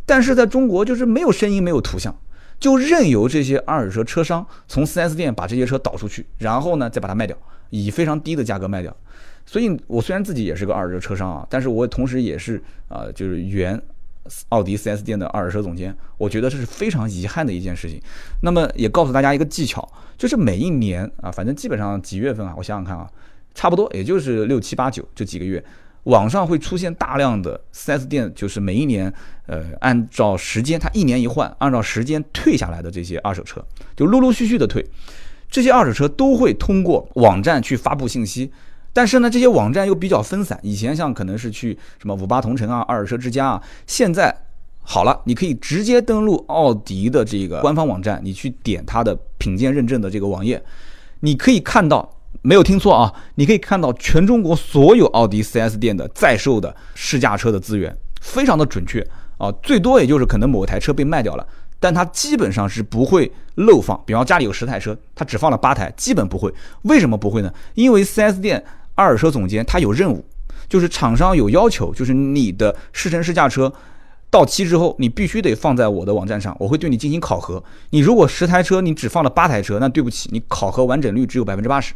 [0.07, 2.17] 但是在中国就是没有声音，没有图像，
[2.59, 7.37] 就任由这些二手车车商从 4S 店把这些车导出去，然后呢再把它卖掉，
[7.69, 8.97] 以非常低的价格卖掉。
[9.55, 13.81] 所以，我虽然自己也是个二手车商啊，但是我同时也是啊，就是原
[14.49, 15.97] 奥迪 4S 店的二手车总监。
[16.19, 18.03] 我觉得这是非常遗憾的一件事情。
[18.43, 19.89] 那么，也告诉大家一个技巧，
[20.19, 23.09] 就是每一年啊，反正基本上几月份啊，我想想看啊，
[23.55, 25.65] 差不多也就是六七八九这几个月，
[26.03, 29.15] 网上会出现大量的 4S 店，就是每一年
[29.47, 34.85] 呃，按照时间，它一年一换，按照时间退下来的这些二手车，就陆陆续续的退。
[35.49, 38.51] 这些二手车都会通过网站去发布信息。
[38.95, 40.59] 但是呢，这些网站又比较分散。
[40.63, 44.35] 以前像可能是去什么五八同城啊、二手车之家啊，现在
[44.83, 50.63] 好了，你可以直接登录奥迪的这个官方网站，你去点它的品鉴认证的这个网页，
[51.21, 52.09] 你可以看到，
[52.43, 59.05] 没有听错啊，你可以看到全中国所有奥迪 4S 店的在售的试驾车的资源，非常的准确
[59.39, 61.47] 啊，最多也就是可能某台车被卖掉了。
[61.81, 66.51] 但它基本上是不会漏放，比方家里有十台车，它只放了八台，基本不会。
[66.83, 67.53] 为什么不会呢？
[67.75, 68.65] 因为 4S 店
[68.95, 70.25] 二手车总监他有任务，
[70.69, 73.73] 就是厂商有要求，就是你的试乘试驾车
[74.31, 77.63] 到期之后，你必须得放在我的网站上，我会对你进行考核。
[77.91, 81.95] 你如果十台车你只放了八台车，那对不起，你考核完整率只有百分之八十。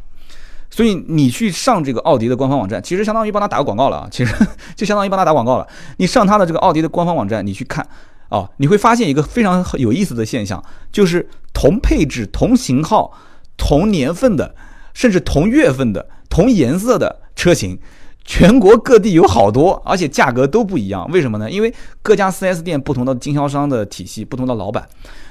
[0.70, 4.34] 所以你去上这个奥迪的官方网站，其实相当于帮他打个广告了啊，其实
[4.76, 5.66] 就相当于帮他打广告了。
[5.96, 7.86] 你上他的这个奥迪的官方网站，你去看。
[8.28, 13.10] 哦，你会发现一个非常有意思的现象，就是同配置、同型号、
[13.56, 14.54] 同年份的，
[14.94, 17.78] 甚至同月份的、同颜色的车型，
[18.24, 21.08] 全国各地有好多，而且价格都不一样。
[21.10, 21.50] 为什么呢？
[21.50, 21.72] 因为
[22.02, 24.88] 各家 4S 店不同的经销商的体系、不同的老板。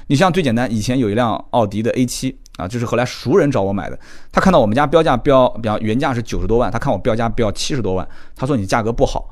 [0.07, 3.99] 你像最简单，以前有一辆奥迪的 A7 啊，就是后来熟人找我买的，
[4.31, 9.29] 他看到我们家标价标，比方原价是九十多万，他看我标价标七十多万，他说你价格不好。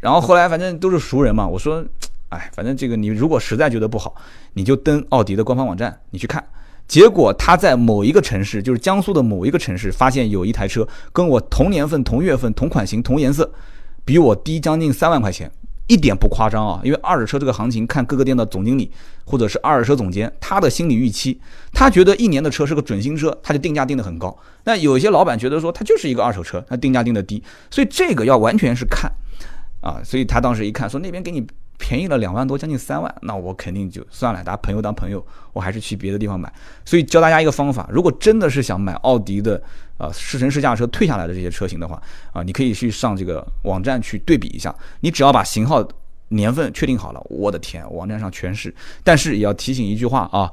[0.00, 1.84] 然后后来反正都是熟人嘛，我说。
[2.30, 4.14] 哎，反正这个你如果实在觉得不好，
[4.52, 6.44] 你就登奥迪的官方网站，你去看。
[6.88, 13.52] 结果他在某一个城市，就是江苏的某一个城市，发现有一台车跟我同年份、同月份、同款型、同颜色，
[14.06, 15.50] 比我低将近三万块钱，
[15.86, 16.80] 一点不夸张啊！
[16.82, 18.90] 因为二手车这个行情，看各个店的总经理
[19.26, 21.38] 或者是二手车总监，他的心理预期，
[21.74, 24.34] 他觉得一年的车是个准新车，他就定价定得很高。
[24.64, 29.12] 那有一些老板觉得说，它就是一个二手车，他定价定的低，所以这个要完全是看
[29.82, 30.00] 啊。
[30.02, 31.46] 所以他当时一看，说那边给你。
[31.78, 36.52] 便宜了两万多，将近三万，那我肯定就算了，拿朋友当朋友，我还是去别的地方买。
[36.84, 39.62] 所以教大家一个方法，如果真的是想买奥迪的
[39.96, 42.02] 啊试乘试驾车退下来的这些车型的话
[42.32, 44.74] 啊，你可以去上这个网站去对比一下。
[45.00, 45.86] 你只要把型号、
[46.28, 48.74] 年份确定好了，我的天，网站上全是。
[49.04, 50.50] 但是也要提醒一句话啊，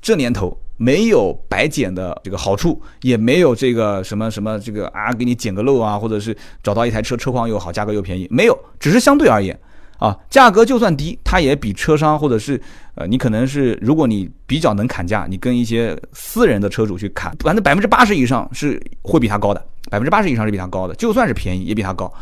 [0.00, 9.58] 这年头没有白捡的这个好处，也没有这个什么什么这个啊给你捡个漏啊，或者是找到一台车车况又好，价格又便宜，没有，只是相对而言。
[9.98, 12.60] 啊，价格就算低，它也比车商或者是
[12.94, 22.12] 呃，你可能是如果你比较能砍价，你跟一些私人的车主去砍，反正百分之八十以上是会比它高的，百分之八十以上是比它高的，就算是便宜也比它高，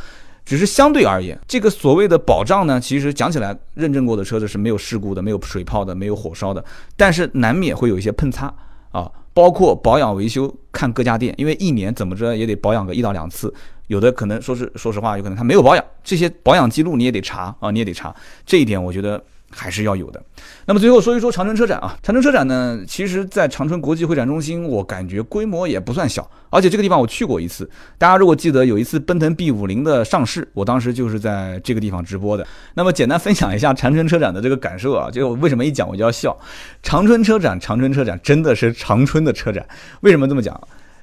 [0.46, 6.64] 只是相对而言，这个所谓的保障呢，其实讲起来，认证过的车子是没有事故的，没有水泡的，没有火烧的，
[6.96, 8.46] 但是难免会有一些碰擦
[8.90, 13.52] 啊，包括保养维修，看各家店，因为一年怎么着也得保养个一到两次。
[13.86, 18.14] 有的可能说是，说实话，有可能他没有保养，这些保养记录你也得查啊，你也得查，
[18.44, 20.22] 这一点我觉得还是要有的。
[20.66, 27.68] 那么最后说一说长春车展啊，长春车展呢，其实在长春国际会展中心，我感觉规模也不算小，而且这个地方我去过一次。
[27.96, 32.46] 大家如果记得有一次奔腾 B 五零的上市，我当时就是在这个地方直播的。
[32.74, 36.36] 那么简单分享一下长春车展的这个感受啊，就为什么一讲我就要笑？
[36.82, 39.64] 长春车展，长春车展真的是长春的车展，
[40.00, 40.60] 为什么这么讲？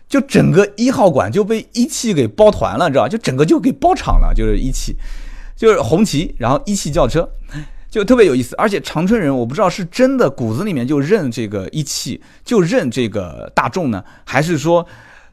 [0.08, 3.10] 就整个一号馆就被一汽给包团了，知道吧？
[3.10, 4.96] 就整个就给包场了，就是一汽，
[5.56, 7.28] 就是红旗，然后一汽轿车，
[7.90, 8.56] 就特别有意思。
[8.58, 14.86] 而且长春人，我不知道是真的骨子里面就认这个一汽，就认这个大众呢，还是说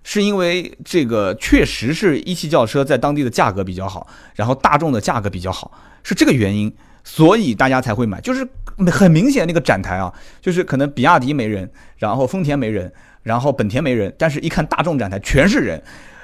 [0.03, 5.71] 是因为这个确实是一汽轿车在当地的价格比较好，然后大众的价格比较好，
[6.03, 6.73] 是这个原因，
[7.05, 8.19] 所以大家才会买。
[8.23, 8.49] 就是
[8.91, 10.11] 很明显那个展台啊，
[10.41, 12.91] 就是可能比亚迪没人，然后丰田没人。
[13.23, 15.83] 然后本田没人，但是一看大众展台全是人，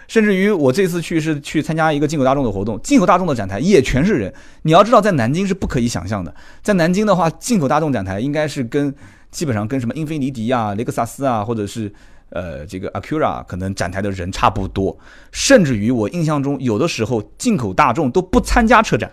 [0.08, 4.32] 甚至于我这次去是去参加一个进口大众的活动，进口大众的展台也全是人。
[4.62, 8.94] 你要知道，在南京是不可以想象的，在南京的话，进口大众展台应该是跟
[9.30, 11.92] 基本上跟什么英菲尼迪啊、雷克萨斯啊，或者是
[12.30, 14.96] 呃这个 Acura 可能展台的人差不多。
[15.32, 19.10] 甚至于我印象中，有的时候进口大众都不参加车展，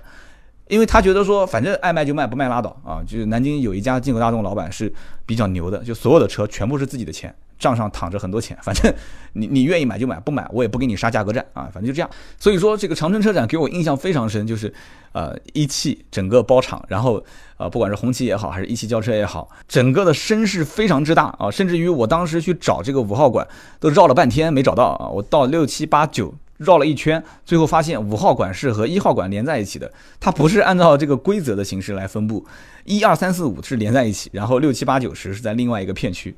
[0.68, 3.01] 因为他觉得说反正爱卖就卖，不卖拉倒啊。
[3.05, 4.91] 就是南京有一家进口大众老板是
[5.26, 7.34] 比较牛的，就所有的车全部是自己的钱。
[7.59, 8.93] 账上躺着很多钱， 反正
[9.34, 12.09] 你你愿意买就买，不买我也不给你杀价格战啊，反正就这样。
[12.38, 14.74] 所以说这个长春车展给我印象非常深，就是
[15.14, 17.24] 呃一汽整个包场，然后
[17.55, 23.47] 呃不管是红旗也好，还是一汽轿车也好，整个的声势非常之大啊，甚至于我当时去找这个五号馆
[23.80, 26.34] 都绕了半天没找到啊，我到六七八九
[26.64, 32.45] 绕了一圈，最后发现五号馆是和一号馆连在一起的，它不是按照这个规则的形式来分布，
[32.86, 36.34] 一二三四五是连在一起，然后六七八九十是在另外一个片区。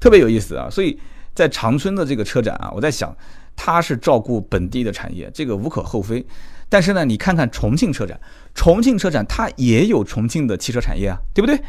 [0.00, 0.98] 特别有意思啊，所以
[1.34, 3.14] 在长春的这个车展啊，我在想，
[3.56, 6.24] 它是照顾本地的产业，这个无可厚非。
[6.68, 8.18] 但是呢，你看看重庆车展，
[8.54, 11.60] 重庆车展它也有重庆的汽车产业啊，对不对？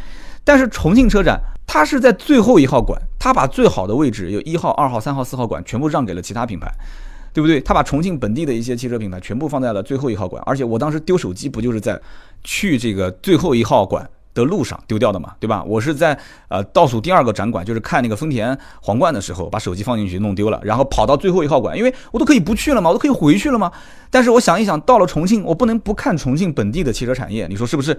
[0.43, 6.71] 但是重庆车展它是在最后一号馆，它把最好的位置，有一号、二号、三号、四号馆全部让给了其他品牌，
[7.35, 7.59] 对不对？
[7.59, 12.01] 他把重庆本地的一些汽车品牌全部放在了最后一号馆，而且我当时丢手机不就是在
[12.43, 14.09] 去这个最后一号馆？
[14.33, 15.63] 的路上丢掉的嘛，对吧？
[15.63, 16.19] 我是在
[16.49, 23.71] 呃倒数第二个展馆，就是看那个丰田皇冠的时候，把手机放进去弄丢了，然后跑到最后一号馆，因为我都可以不去了嘛，我都可以回去了嘛。
[24.09, 27.97] 但是我想一想，到了重庆，我不能不看重庆本地的汽车产业，你说是不是？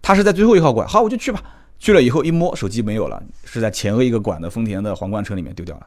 [0.00, 1.42] 他是在最后一号馆，好，我就去吧。
[1.78, 5.86] 去了以后一摸，手机没有了，是在前额一个馆的丰田的皇冠车里面丢掉了。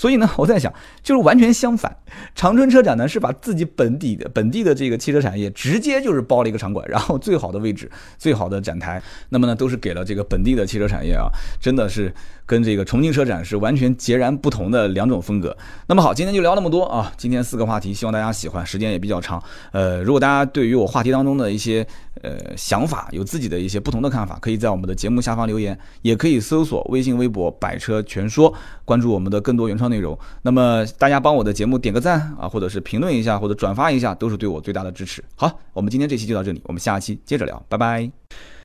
[0.00, 0.72] 所以呢， 我在想，
[1.02, 1.94] 就是完全相反。
[2.34, 11.28] 长春车展呢，是把自己本地的本地的这个汽车产业直接就是包了一个场馆，然后最好的位置、 最好的展台，那么呢，都是给了这个本地的汽车产业啊，
[11.60, 12.10] 真的是
[12.46, 15.54] 跟这个重庆车展是完全截然不同的两种风格。
[15.86, 19.42] 那么好，今天就聊那么多啊，今天四个话题，希望大家喜欢，时间也比较长。
[19.72, 21.86] 呃，如果大家对于我话题当中的一些
[22.22, 28.52] 呃想法，有自己的一些不同的看法，可以在我们的节目下方留言，也可以搜索微信、微博“百车全说”，
[28.84, 30.18] 关注我们的更多原创内容。
[30.42, 35.22] 那么大家帮我的节目点个赞啊，或者是评论一下，或者转发一下，都是对我最大的支持。
[35.34, 38.10] 好，我们今天这期就到这里，我们下期接着聊，拜拜。